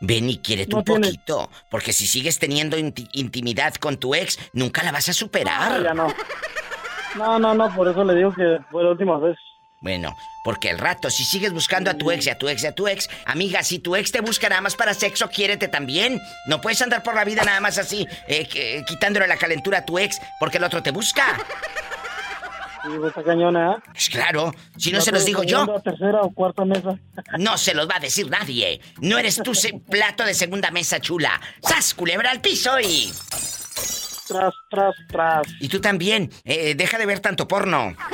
[0.00, 1.50] Benny, quiere un poquito.
[1.70, 5.80] Porque si sigues teniendo intimidad con tu ex, nunca la vas a superar.
[5.80, 6.14] No, ya no.
[7.16, 9.36] No, no, no, por eso le digo que fue la última vez.
[9.80, 12.66] Bueno, porque el rato, si sigues buscando a tu ex y a tu ex y
[12.66, 16.20] a tu ex, amiga, si tu ex te busca nada más para sexo, quiérete también.
[16.46, 19.98] No puedes andar por la vida nada más así, eh, quitándole la calentura a tu
[19.98, 21.38] ex porque el otro te busca.
[23.24, 25.66] Cañona, Pues claro, si no se los digo yo.
[25.82, 26.98] tercera o cuarta mesa.
[27.38, 28.80] No se los va a decir nadie.
[29.00, 29.52] No eres tú
[29.88, 31.40] plato de segunda mesa chula.
[31.62, 33.12] ¡Sas, culebra al piso y...
[34.28, 35.46] Tras, tras, tras.
[35.60, 36.30] Y tú también.
[36.44, 37.94] Eh, deja de ver tanto porno.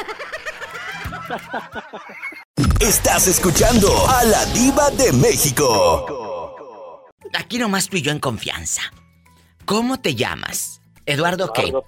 [2.80, 7.06] Estás escuchando a la diva de México.
[7.34, 8.82] Aquí nomás tú y yo en confianza.
[9.64, 10.80] ¿Cómo te llamas?
[11.06, 11.84] ¿Eduardo, Eduardo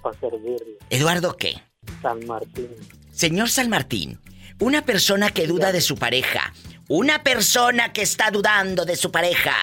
[0.89, 0.95] qué?
[0.95, 1.61] ¿Eduardo qué?
[2.01, 2.69] San Martín.
[3.11, 4.19] Señor San Martín,
[4.59, 6.53] una persona que duda de su pareja,
[6.87, 9.53] una persona que está dudando de su pareja,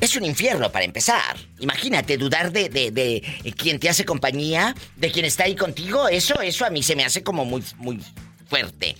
[0.00, 1.36] es un infierno para empezar.
[1.58, 6.08] Imagínate dudar de, de, de, quien te hace compañía, de quien está ahí contigo.
[6.08, 8.00] Eso, eso a mí se me hace como muy, muy
[8.46, 8.96] fuerte.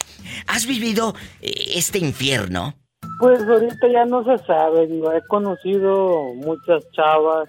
[0.46, 2.74] ¿Has vivido eh, este infierno?
[3.18, 7.48] Pues ahorita ya no se sabe, He conocido muchas chavas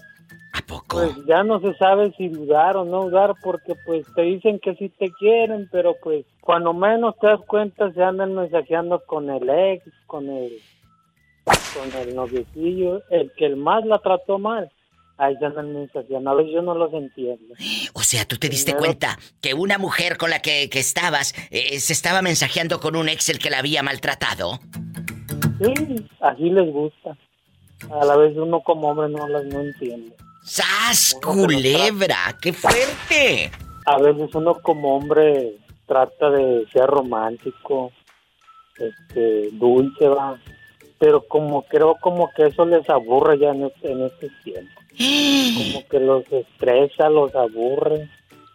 [0.62, 0.97] ¿A poco?
[0.97, 4.76] Pues ya no se sabe si dudar o no dudar porque pues te dicen que
[4.76, 9.49] sí te quieren, pero pues cuando menos te das cuenta se andan mensajeando con el
[9.49, 10.51] ex, con el
[11.45, 14.72] con el noviecillo, el que el más la trató mal.
[15.18, 16.30] ahí se andan mensajeando.
[16.30, 17.55] A veces yo no los entiendo.
[17.93, 21.80] O sea, tú te diste cuenta que una mujer con la que, que estabas eh,
[21.80, 24.59] se estaba mensajeando con un ex el que la había maltratado.
[25.59, 27.18] Sí, así les gusta.
[27.89, 30.16] A la vez uno como hombre no las no entiende.
[30.43, 32.35] ¡Sas, culebra!
[32.41, 33.51] ¡Qué fuerte!
[33.85, 37.91] A veces uno como hombre trata de ser romántico,
[38.77, 40.39] este, dulce, va.
[40.99, 44.81] Pero como creo como que eso les aburre ya en este, en este tiempo.
[44.91, 48.09] Como que los estresa, los aburre,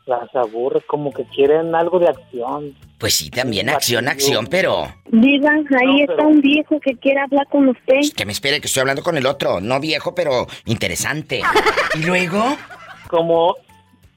[0.07, 2.74] las aburre, como que quieren algo de acción.
[2.99, 4.87] Pues sí, también acción, acción, pero...
[5.11, 8.01] Digan, ahí está un viejo que quiere hablar con usted.
[8.17, 9.61] Que me espere, que estoy hablando con el otro.
[9.61, 11.43] No viejo, pero interesante.
[11.95, 12.43] ¿Y luego?
[13.09, 13.55] Como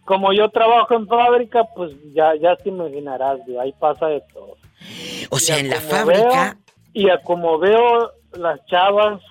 [0.10, 4.58] como yo trabajo en fábrica, pues ya, ya te imaginarás, ahí pasa de todo.
[5.30, 6.58] O sea, en la fábrica...
[6.94, 9.22] y a como veo las chavas,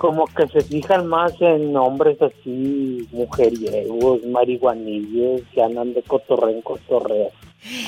[0.00, 6.62] como que se fijan más en hombres así, mujeriegos, marihuanillos, que andan de cotorreo en
[6.62, 7.30] cotorreo.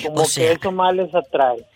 [0.04, 1.66] Como que eso más les atrae.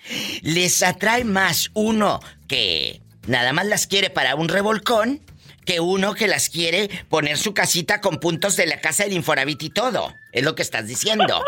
[0.43, 5.23] Les atrae más uno que nada más las quiere para un revolcón
[5.65, 9.63] que uno que las quiere poner su casita con puntos de la casa del Infonavit
[9.63, 10.13] y todo.
[10.33, 11.43] Es lo que estás diciendo.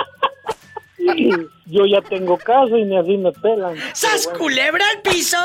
[1.67, 3.77] yo ya tengo caso y ni así me pelan.
[3.93, 5.37] ¿Sas culebra al piso?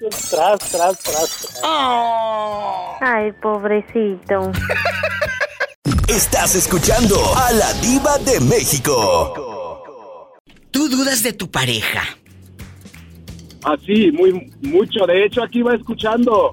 [0.00, 1.60] Tras, tras, tras.
[1.62, 2.96] Oh.
[3.02, 4.50] Ay, pobrecito.
[6.08, 10.32] Estás escuchando a la diva de México.
[10.70, 12.02] ¿Tú dudas de tu pareja?
[13.62, 15.06] Así, ah, muy mucho.
[15.06, 16.52] De hecho, aquí va escuchando.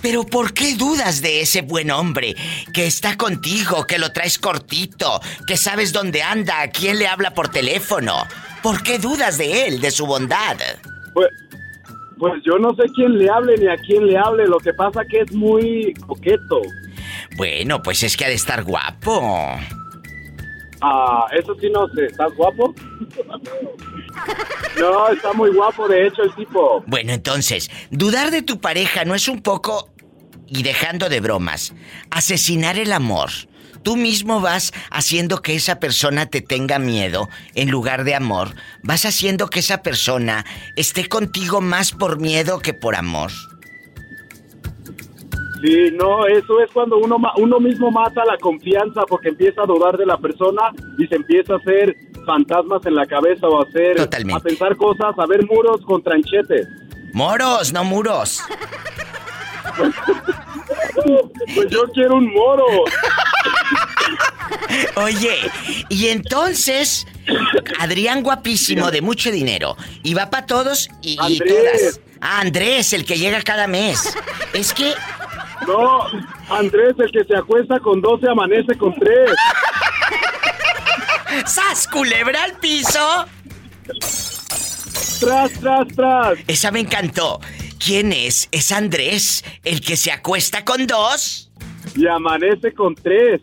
[0.00, 2.34] Pero ¿por qué dudas de ese buen hombre
[2.72, 7.34] que está contigo, que lo traes cortito, que sabes dónde anda, a quién le habla
[7.34, 8.24] por teléfono?
[8.62, 10.56] ¿Por qué dudas de él, de su bondad?
[11.12, 11.28] Pues,
[12.18, 14.46] pues yo no sé quién le hable ni a quién le hable.
[14.46, 16.62] Lo que pasa que es muy coqueto.
[17.36, 19.56] Bueno, pues es que ha de estar guapo.
[20.80, 22.06] Ah, eso sí no sé.
[22.06, 22.74] ¿Estás guapo?
[24.78, 26.82] No, está muy guapo, de hecho, el tipo.
[26.86, 29.90] Bueno, entonces, dudar de tu pareja no es un poco,
[30.46, 31.74] y dejando de bromas,
[32.10, 33.30] asesinar el amor.
[33.86, 38.48] Tú mismo vas haciendo que esa persona te tenga miedo en lugar de amor.
[38.82, 43.30] Vas haciendo que esa persona esté contigo más por miedo que por amor.
[45.62, 49.96] Sí, no, eso es cuando uno, uno mismo mata la confianza porque empieza a dudar
[49.96, 50.62] de la persona
[50.98, 55.26] y se empieza a hacer fantasmas en la cabeza o hacer a pensar cosas, a
[55.26, 56.66] ver muros con tranchetes.
[57.12, 58.42] Moros, no muros.
[61.54, 62.64] pues yo quiero un moro.
[64.96, 65.50] Oye,
[65.88, 67.06] y entonces
[67.78, 72.00] Adrián guapísimo de mucho dinero y va para todos y, todas.
[72.20, 74.16] Ah, Andrés, el que llega cada mes.
[74.52, 74.94] Es que
[75.66, 76.06] no,
[76.48, 79.30] Andrés, el que se acuesta con 12 amanece con 3.
[81.46, 83.26] ¡Sas, culebra al piso!
[85.20, 86.38] ¡Tras, tras, tras!
[86.46, 87.40] Esa me encantó.
[87.84, 88.48] ¿Quién es?
[88.52, 91.50] ¿Es Andrés, el que se acuesta con dos?
[91.94, 93.40] Y amanece con tres.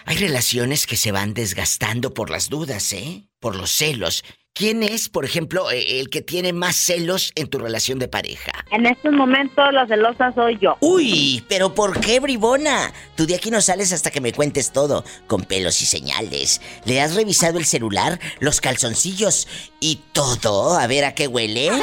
[0.06, 3.28] Hay relaciones que se van desgastando por las dudas, ¿eh?
[3.40, 4.24] Por los celos.
[4.56, 8.54] ¿Quién es, por ejemplo, e, el que tiene más celos en tu relación de pareja?
[8.72, 10.78] En estos momentos la celosa soy yo.
[10.80, 12.94] Uy, pero ¿por qué, bribona?
[13.18, 16.62] Tú de aquí no sales hasta que me cuentes todo, con pelos y señales.
[16.86, 19.50] ¿Le has revisado el celular, los calzoncillos
[19.82, 20.78] y todo?
[20.78, 21.70] A ver a qué huele.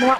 [0.00, 0.16] No,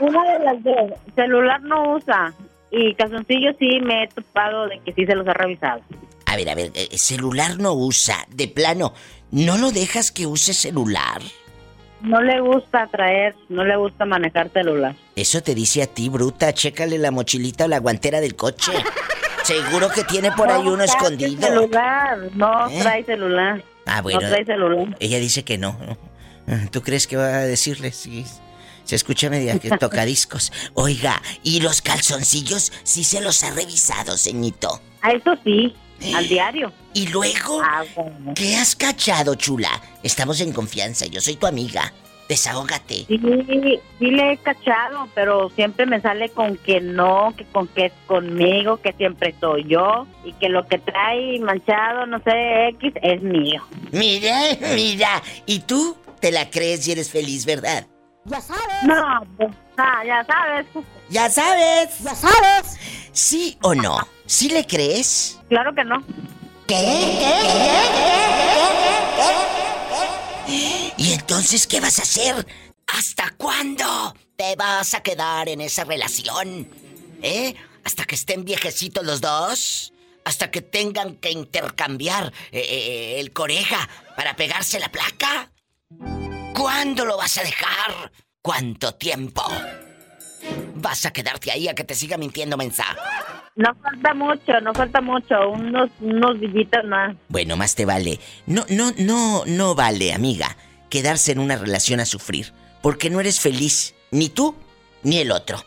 [0.00, 0.98] una de las dos.
[1.14, 2.32] Celular no usa
[2.70, 5.82] y calzoncillos sí me he topado de que sí se los ha revisado.
[6.24, 8.94] A ver, a ver, eh, celular no usa, de plano.
[9.32, 11.22] ¿No lo dejas que use celular?
[12.02, 14.94] No le gusta traer, no le gusta manejar celular.
[15.16, 16.52] Eso te dice a ti, bruta.
[16.52, 18.72] Chécale la mochilita o la guantera del coche.
[19.42, 21.40] Seguro que tiene por ahí uno escondido.
[21.40, 22.78] celular, no ¿Eh?
[22.80, 23.64] trae celular.
[23.86, 24.20] Ah, bueno.
[24.20, 24.96] No trae celular.
[25.00, 25.76] Ella dice que no.
[26.70, 27.90] ¿Tú crees que va a decirle?
[27.92, 28.24] Sí.
[28.84, 30.52] Se escucha media que toca discos.
[30.74, 34.80] Oiga, ¿y los calzoncillos sí se los ha revisado, ceñito?
[35.00, 35.74] A eso sí,
[36.14, 36.72] al diario.
[36.94, 37.60] ¿Y luego?
[37.62, 37.84] Ah,
[38.34, 39.80] ¿Qué has cachado, chula?
[40.02, 41.92] Estamos en confianza, yo soy tu amiga.
[42.28, 43.04] Desahógate.
[43.08, 47.86] Sí, sí le he cachado, pero siempre me sale con que no, que con que
[47.86, 52.94] es conmigo, que siempre soy yo y que lo que trae manchado, no sé, X,
[53.02, 53.62] es mío.
[53.90, 54.40] Mira,
[54.74, 55.22] mira.
[55.44, 57.86] ¿Y tú te la crees y eres feliz, verdad?
[58.24, 58.82] Ya sabes.
[58.84, 60.66] No, pues, ah, ya sabes.
[61.10, 61.98] Ya sabes.
[61.98, 62.78] Ya sabes.
[63.12, 63.98] ¿Sí o no?
[64.26, 65.38] ¿Sí le crees?
[65.48, 66.02] Claro que no.
[66.66, 66.76] ¿Qué?
[67.20, 67.32] ¿Qué?
[70.46, 70.92] ¿Qué?
[70.96, 72.46] ¿Y entonces qué vas a hacer?
[72.86, 76.68] ¿Hasta cuándo te vas a quedar en esa relación?
[77.22, 77.54] ¿Eh?
[77.84, 79.92] ¿Hasta que estén viejecitos los dos?
[80.24, 85.50] ¿Hasta que tengan que intercambiar eh, eh, el coreja para pegarse la placa?
[86.54, 88.12] ¿Cuándo lo vas a dejar?
[88.40, 89.42] ¿Cuánto tiempo?
[90.74, 92.84] ¿Vas a quedarte ahí a que te siga mintiendo, mensa?
[93.54, 96.36] No falta mucho, no falta mucho, unos, unos
[96.84, 97.16] más.
[97.28, 98.18] Bueno, más te vale.
[98.46, 100.56] No, no, no, no vale, amiga,
[100.88, 104.56] quedarse en una relación a sufrir, porque no eres feliz, ni tú,
[105.02, 105.62] ni el otro.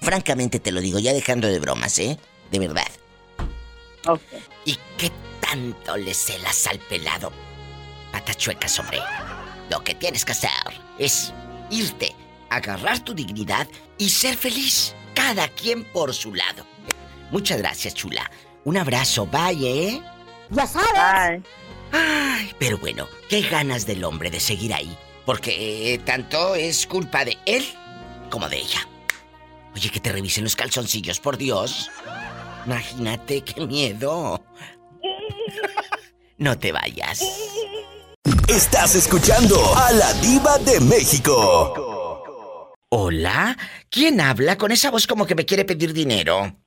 [0.00, 2.18] Francamente te lo digo, ya dejando de bromas, ¿eh?
[2.50, 2.88] De verdad.
[4.06, 4.20] Ok.
[4.64, 5.10] ¿Y qué
[5.40, 7.32] tanto le celas al pelado?
[8.12, 9.00] Patachueca, hombre.
[9.70, 10.50] Lo que tienes que hacer
[10.98, 11.32] es
[11.70, 12.14] irte,
[12.56, 14.94] agarrar tu dignidad y ser feliz.
[15.14, 16.66] Cada quien por su lado.
[17.30, 18.30] Muchas gracias, chula.
[18.64, 20.02] Un abrazo, bye, ¿eh?
[20.50, 21.42] Ya sabes.
[21.92, 24.96] Ay, pero bueno, qué ganas del hombre de seguir ahí.
[25.24, 27.64] Porque eh, tanto es culpa de él
[28.30, 28.88] como de ella.
[29.74, 31.90] Oye, que te revisen los calzoncillos, por Dios.
[32.64, 34.42] Imagínate qué miedo.
[36.38, 37.22] no te vayas.
[38.48, 41.95] Estás escuchando a la diva de México.
[42.98, 43.58] ¿Hola?
[43.90, 46.56] ¿Quién habla con esa voz como que me quiere pedir dinero?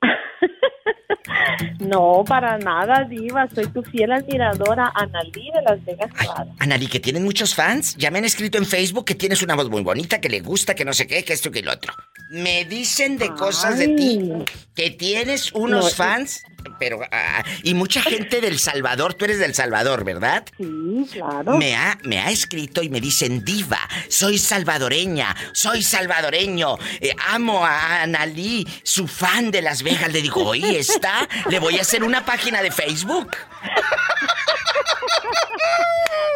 [1.80, 3.48] No, para nada, Diva.
[3.54, 6.54] Soy tu fiel admiradora, Analí de Las Vegas, Nevada.
[6.58, 7.96] Analí, que tienen muchos fans.
[7.96, 10.74] Ya me han escrito en Facebook que tienes una voz muy bonita, que le gusta,
[10.74, 11.94] que no sé qué, que esto, que lo otro.
[12.32, 14.30] Me dicen de cosas de ti.
[14.76, 16.44] Que tienes unos No, fans,
[16.78, 17.00] pero...
[17.10, 19.14] ah, y mucha gente del Salvador.
[19.14, 20.44] Tú eres del Salvador, ¿verdad?
[20.56, 21.58] Sí, claro.
[21.58, 27.66] Me ha, me ha escrito y me dicen, diva, soy salvadoreña, soy salvadoreño, eh, amo
[27.66, 30.12] a Analí, su fan de Las Vegas.
[30.12, 33.36] Le digo, oye, está, le voy a hacer una página de Facebook.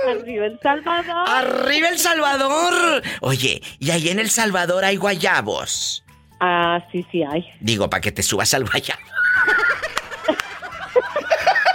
[0.09, 1.28] Arriba El Salvador.
[1.28, 3.02] ¡Arriba El Salvador!
[3.20, 6.05] Oye, ¿y ahí en El Salvador hay guayabos?
[6.40, 7.44] Ah, sí, sí hay.
[7.61, 9.00] Digo, para que te subas al guayabo.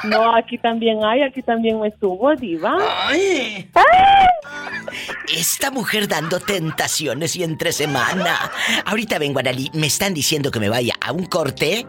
[0.04, 2.78] No, aquí también hay, aquí también me subo, Diva.
[3.08, 3.70] ¡Ay!
[5.38, 8.50] Esta mujer dando tentaciones y entre semana.
[8.86, 9.70] Ahorita vengo, Analí.
[9.74, 11.86] Me están diciendo que me vaya a un corte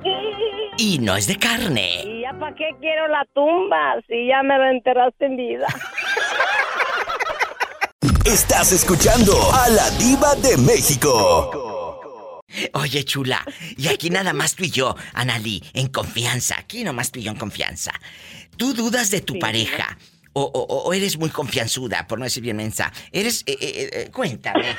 [0.76, 2.02] y no es de carne.
[2.04, 5.66] ¿Y ya para qué quiero la tumba si ya me lo enterraste en vida?
[8.32, 12.40] Estás escuchando a la diva de México.
[12.74, 13.44] Oye, chula,
[13.76, 16.56] y aquí nada más tú y yo, Analí, en confianza.
[16.58, 17.92] Aquí nomás tú y yo en confianza.
[18.56, 19.96] ¿Tú dudas de tu pareja?
[20.32, 22.92] O, o- o eres muy confianzuda, por no decir bien mensa.
[23.10, 23.42] Eres...
[23.46, 24.70] eh, eh, eh, cuéntame.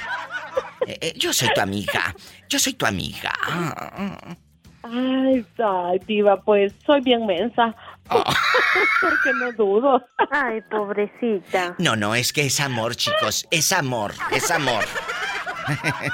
[0.88, 2.16] Eh, eh, yo soy tu amiga.
[2.48, 3.34] Yo soy tu amiga.
[4.84, 7.76] Ay, ay, Diva, pues soy bien mensa.
[8.12, 10.06] Porque no dudo.
[10.32, 11.76] Ay, pobrecita.
[11.78, 13.48] No, no, es que es amor, chicos.
[13.52, 14.84] Es amor, es amor.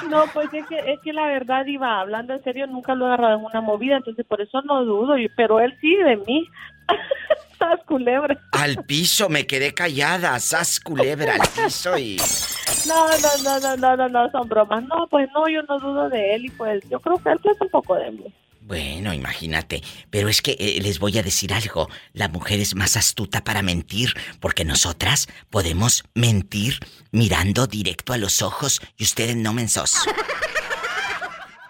[0.08, 3.08] No, pues es que, es que la verdad, Diva, hablando en serio, nunca lo he
[3.08, 6.46] agarrado en una movida, entonces por eso no dudo, pero él sí de mí.
[7.52, 8.38] Estás culebra.
[8.52, 12.16] Al piso me quedé callada, sas culebra al piso y...
[12.86, 14.84] No, no, no, no, no, no, no, son bromas.
[14.84, 17.64] No, pues no, yo no dudo de él y pues yo creo que él piensa
[17.64, 18.34] un poco de mí.
[18.68, 19.80] Bueno, imagínate.
[20.10, 21.88] Pero es que eh, les voy a decir algo.
[22.12, 24.10] La mujer es más astuta para mentir,
[24.40, 26.74] porque nosotras podemos mentir
[27.10, 29.96] mirando directo a los ojos y ustedes no mensos.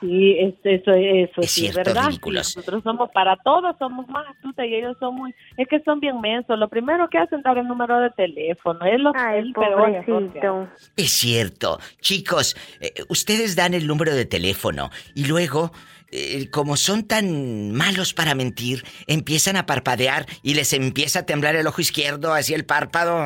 [0.01, 2.07] Sí, es- eso, eso Es sí, cierto, verdad.
[2.07, 2.57] Ridículos.
[2.57, 5.35] nosotros somos para todos, somos más astutas y ellos son muy...
[5.57, 6.57] Es que son bien mensos.
[6.57, 8.85] Lo primero que hacen es dar el número de teléfono.
[8.85, 10.69] Es lo Ay, el pobrecito.
[10.97, 11.81] Es cierto.
[12.01, 15.73] Chicos, eh, ustedes dan el número de teléfono y luego,
[16.11, 21.55] eh, como son tan malos para mentir, empiezan a parpadear y les empieza a temblar
[21.55, 23.19] el ojo izquierdo, así el párpado.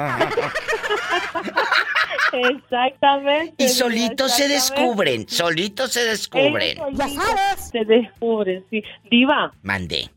[2.33, 3.63] Exactamente.
[3.63, 6.79] Y solitos se descubren, solitos se descubren.
[7.57, 8.83] Se descubren, sí.
[9.11, 10.11] Diva, Mandé.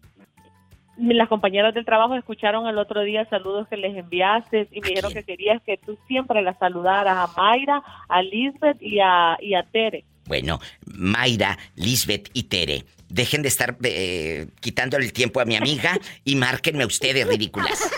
[0.97, 5.13] las compañeras del trabajo escucharon el otro día saludos que les enviaste y me dijeron
[5.13, 9.63] que querías que tú siempre las saludaras a Mayra, a Lisbeth y a, y a
[9.63, 10.05] Tere.
[10.25, 15.97] Bueno, Mayra, Lisbeth y Tere, dejen de estar eh, quitándole el tiempo a mi amiga
[16.23, 17.91] y márquenme ustedes ridículas.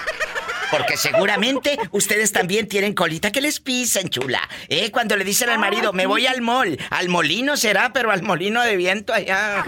[0.69, 4.41] Porque seguramente ustedes también tienen colita que les pisen, chula.
[4.67, 4.91] ¿Eh?
[4.91, 6.77] Cuando le dicen al marido, me voy al mol.
[6.89, 9.63] Al molino será, pero al molino de viento allá.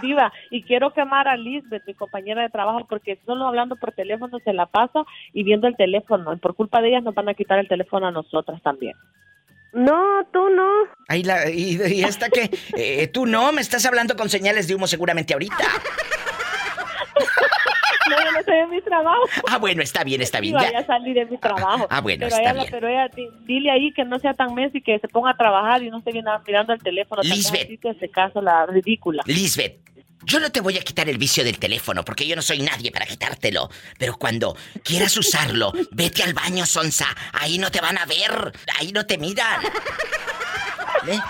[0.00, 4.38] Diva, y quiero quemar a Lisbeth, mi compañera de trabajo, porque solo hablando por teléfono
[4.44, 6.32] se la pasa y viendo el teléfono.
[6.32, 8.94] Y por culpa de ellas nos van a quitar el teléfono a nosotras también.
[9.76, 10.66] No, tú no.
[11.06, 14.86] Ay, la, y, esta que, eh, tú no, me estás hablando con señales de humo
[14.86, 15.56] seguramente ahorita.
[18.08, 19.20] No, yo no estoy en mi trabajo.
[19.48, 20.54] Ah, bueno, está bien, está bien.
[20.54, 21.88] Vaya a salir de mi trabajo.
[21.90, 22.66] Ah, bueno, pero está ella, bien.
[22.70, 23.10] Pero ella,
[23.40, 25.98] dile ahí que no sea tan mensa y que se ponga a trabajar y no
[25.98, 27.22] esté mirando el teléfono.
[27.22, 27.68] Lisbeth.
[27.68, 29.24] En ese caso, la ridícula.
[29.26, 29.80] Lisbeth,
[30.22, 32.90] yo no te voy a quitar el vicio del teléfono porque yo no soy nadie
[32.90, 33.70] para quitártelo.
[33.98, 37.06] Pero cuando quieras usarlo, vete al baño, Sonsa.
[37.32, 38.52] Ahí no te van a ver.
[38.78, 39.62] Ahí no te miran.
[41.06, 41.20] ¿Eh?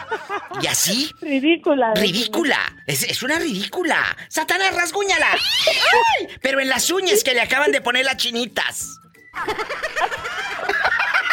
[0.63, 1.11] ¿Y así?
[1.21, 1.93] Ridícula.
[1.95, 2.59] Ridícula.
[2.87, 4.17] Es, es una ridícula.
[4.29, 5.33] Satanás, rasguñala.
[5.33, 6.29] ¡Ay!
[6.41, 8.99] Pero en las uñas que le acaban de poner las chinitas.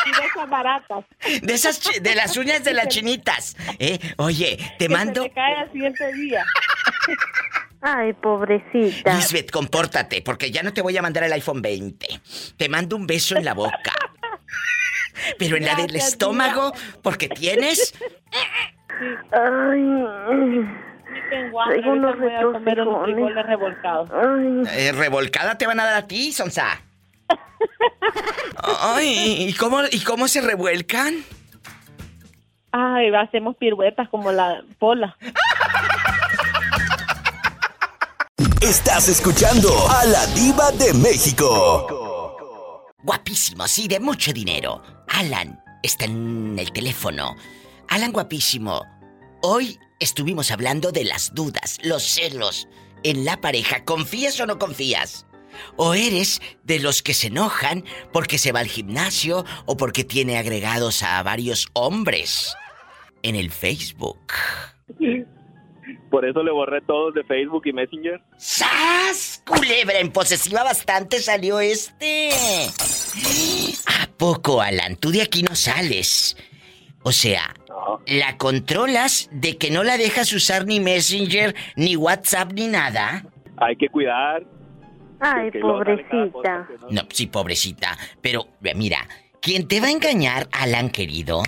[0.06, 1.06] Y de esas baratas.
[1.42, 3.56] De esas de las uñas de las chinitas.
[3.80, 4.00] ¿Eh?
[4.18, 5.24] Oye, te mando.
[5.24, 6.46] Que se te cae al siguiente día.
[7.82, 9.14] Ay, pobrecita.
[9.16, 12.08] Lisbeth, compórtate, porque ya no te voy a mandar el iPhone 20.
[12.56, 13.92] Te mando un beso en la boca.
[15.38, 17.94] Pero en la del estómago, porque tienes.
[19.32, 20.66] Ay.
[21.30, 22.18] Tengo unos
[23.46, 24.10] revolcados.
[24.74, 26.82] eh, revolcada te van a dar a ti, Sonsa.
[28.82, 31.24] Ay, ¿y cómo, ¿y cómo se revuelcan?
[32.72, 35.16] Ay, hacemos piruetas como la pola.
[38.62, 42.88] Estás escuchando a la diva de México.
[43.04, 44.82] Guapísimo, sí, de mucho dinero.
[45.10, 47.36] Alan está en el teléfono.
[47.90, 48.82] Alan, guapísimo.
[49.42, 52.68] Hoy estuvimos hablando de las dudas, los celos
[53.04, 53.84] en la pareja.
[53.84, 55.26] ¿Confías o no confías?
[55.76, 60.38] ¿O eres de los que se enojan porque se va al gimnasio o porque tiene
[60.38, 62.56] agregados a varios hombres
[63.22, 64.34] en el Facebook?
[66.10, 68.22] Por eso le borré todos de Facebook y Messenger.
[68.38, 69.42] ¡Sas!
[69.46, 72.30] Culebra en posesiva bastante salió este.
[73.88, 74.96] ¿A poco, Alan?
[74.96, 76.38] Tú de aquí no sales.
[77.02, 77.54] O sea,
[78.06, 83.26] ¿la controlas de que no la dejas usar ni Messenger, ni WhatsApp, ni nada?
[83.58, 84.44] Hay que cuidar.
[85.20, 86.68] Ay, Que pobrecita.
[86.90, 87.98] No, sí, pobrecita.
[88.22, 89.08] Pero, mira,
[89.42, 91.44] quien te va a engañar, Alan querido,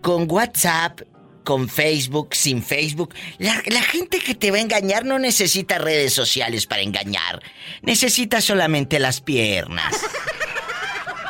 [0.00, 1.00] con WhatsApp,
[1.44, 6.12] con Facebook, sin Facebook, la, la gente que te va a engañar no necesita redes
[6.12, 7.42] sociales para engañar.
[7.82, 10.04] Necesita solamente las piernas.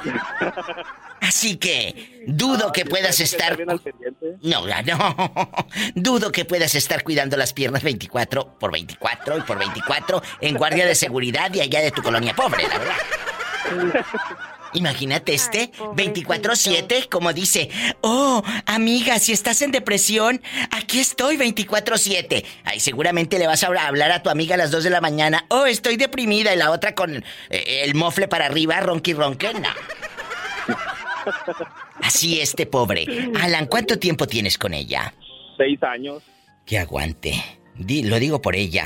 [1.21, 3.59] Así que, dudo que puedas estar...
[4.43, 5.67] No, no.
[5.95, 10.87] Dudo que puedas estar cuidando las piernas 24 por 24 y por 24 en guardia
[10.87, 12.97] de seguridad de allá de tu colonia pobre, la verdad.
[14.75, 17.71] Imagínate este 24/7 como dice,
[18.03, 24.13] "Oh, amiga, si estás en depresión, aquí estoy 24/7." Ay, seguramente le vas a hablar
[24.13, 26.95] a tu amiga a las 2 de la mañana, "Oh, estoy deprimida" y la otra
[26.95, 29.71] con eh, el mofle para arriba, ronqui ronque, no.
[32.03, 33.07] Así este pobre.
[33.41, 35.13] Alan, ¿cuánto tiempo tienes con ella?
[35.57, 36.23] Seis años.
[36.67, 37.35] Que aguante.
[37.75, 38.85] Di- lo digo por ella.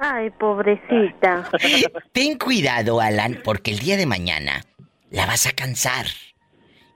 [0.00, 1.50] Ay, pobrecita.
[2.12, 4.64] Ten cuidado, Alan, porque el día de mañana
[5.10, 6.06] la vas a cansar.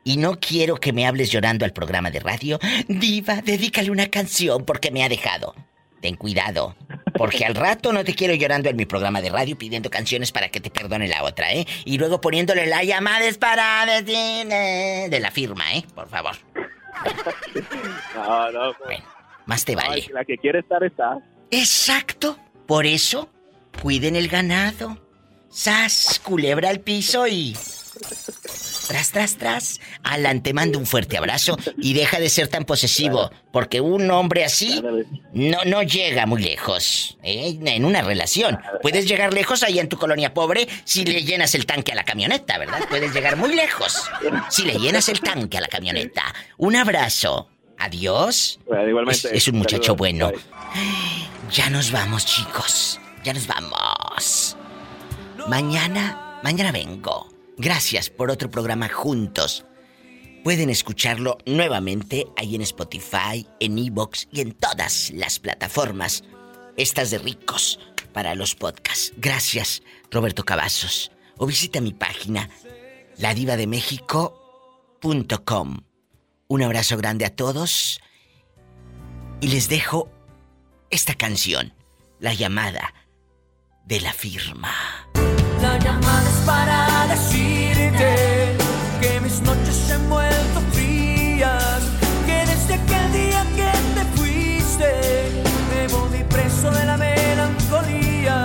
[0.05, 2.59] Y no quiero que me hables llorando al programa de radio.
[2.89, 5.55] Diva, dedícale una canción porque me ha dejado.
[6.03, 6.75] Ten cuidado,
[7.17, 10.49] porque al rato no te quiero llorando en mi programa de radio pidiendo canciones para
[10.49, 11.65] que te perdone la otra, ¿eh?
[11.85, 15.85] Y luego poniéndole la llamada es para decirle de la firma, ¿eh?
[15.95, 16.37] Por favor.
[18.15, 18.73] No, no.
[19.47, 20.07] Más te vale.
[20.13, 21.19] La que quiere estar está.
[21.51, 22.39] Exacto.
[22.67, 23.29] Por eso,
[23.83, 24.99] cuiden el ganado.
[25.49, 27.57] Sas, culebra al piso y.
[28.93, 29.81] Tras, tras, tras.
[30.03, 34.45] Alan, te mando un fuerte abrazo y deja de ser tan posesivo, porque un hombre
[34.45, 34.83] así
[35.33, 37.59] no, no llega muy lejos ¿eh?
[37.65, 38.59] en una relación.
[38.83, 42.05] Puedes llegar lejos ahí en tu colonia pobre si le llenas el tanque a la
[42.05, 42.81] camioneta, ¿verdad?
[42.91, 44.11] Puedes llegar muy lejos
[44.51, 46.25] si le llenas el tanque a la camioneta.
[46.59, 47.49] Un abrazo.
[47.79, 48.61] Adiós.
[49.09, 50.31] Es, es un muchacho bueno.
[51.51, 53.01] Ya nos vamos, chicos.
[53.25, 54.55] Ya nos vamos.
[55.49, 57.32] Mañana, mañana vengo.
[57.57, 59.65] Gracias por otro programa juntos.
[60.45, 66.25] Pueden escucharlo nuevamente ahí en Spotify, en Evox y en todas las plataformas
[66.77, 67.79] Estas de ricos
[68.13, 69.13] para los podcasts.
[69.17, 71.11] Gracias, Roberto Cavazos.
[71.37, 72.49] O visita mi página,
[73.19, 75.81] ladivademéxico.com.
[76.49, 78.01] Un abrazo grande a todos
[79.41, 80.09] y les dejo
[80.91, 81.75] esta canción,
[82.21, 82.95] La llamada
[83.85, 84.73] de la firma.
[85.61, 87.07] La llamada es para
[87.93, 88.57] decirte
[89.01, 91.83] que mis noches se han vuelto frías,
[92.27, 98.45] que desde aquel día que te fuiste me volví preso de la melancolía,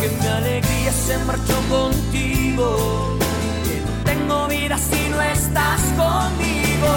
[0.00, 3.18] que mi alegría se marchó contigo,
[3.64, 6.88] que no tengo vida si no estás conmigo.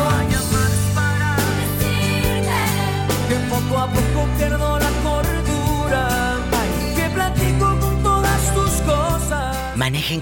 [0.93, 2.59] Para decirte
[3.29, 4.74] que poco a poco pierdo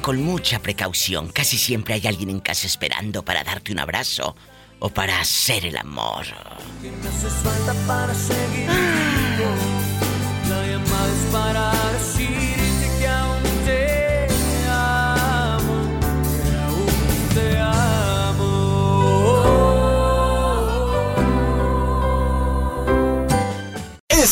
[0.01, 1.27] Con mucha precaución.
[1.27, 4.33] Casi siempre hay alguien en casa esperando para darte un abrazo
[4.79, 6.25] o para hacer el amor.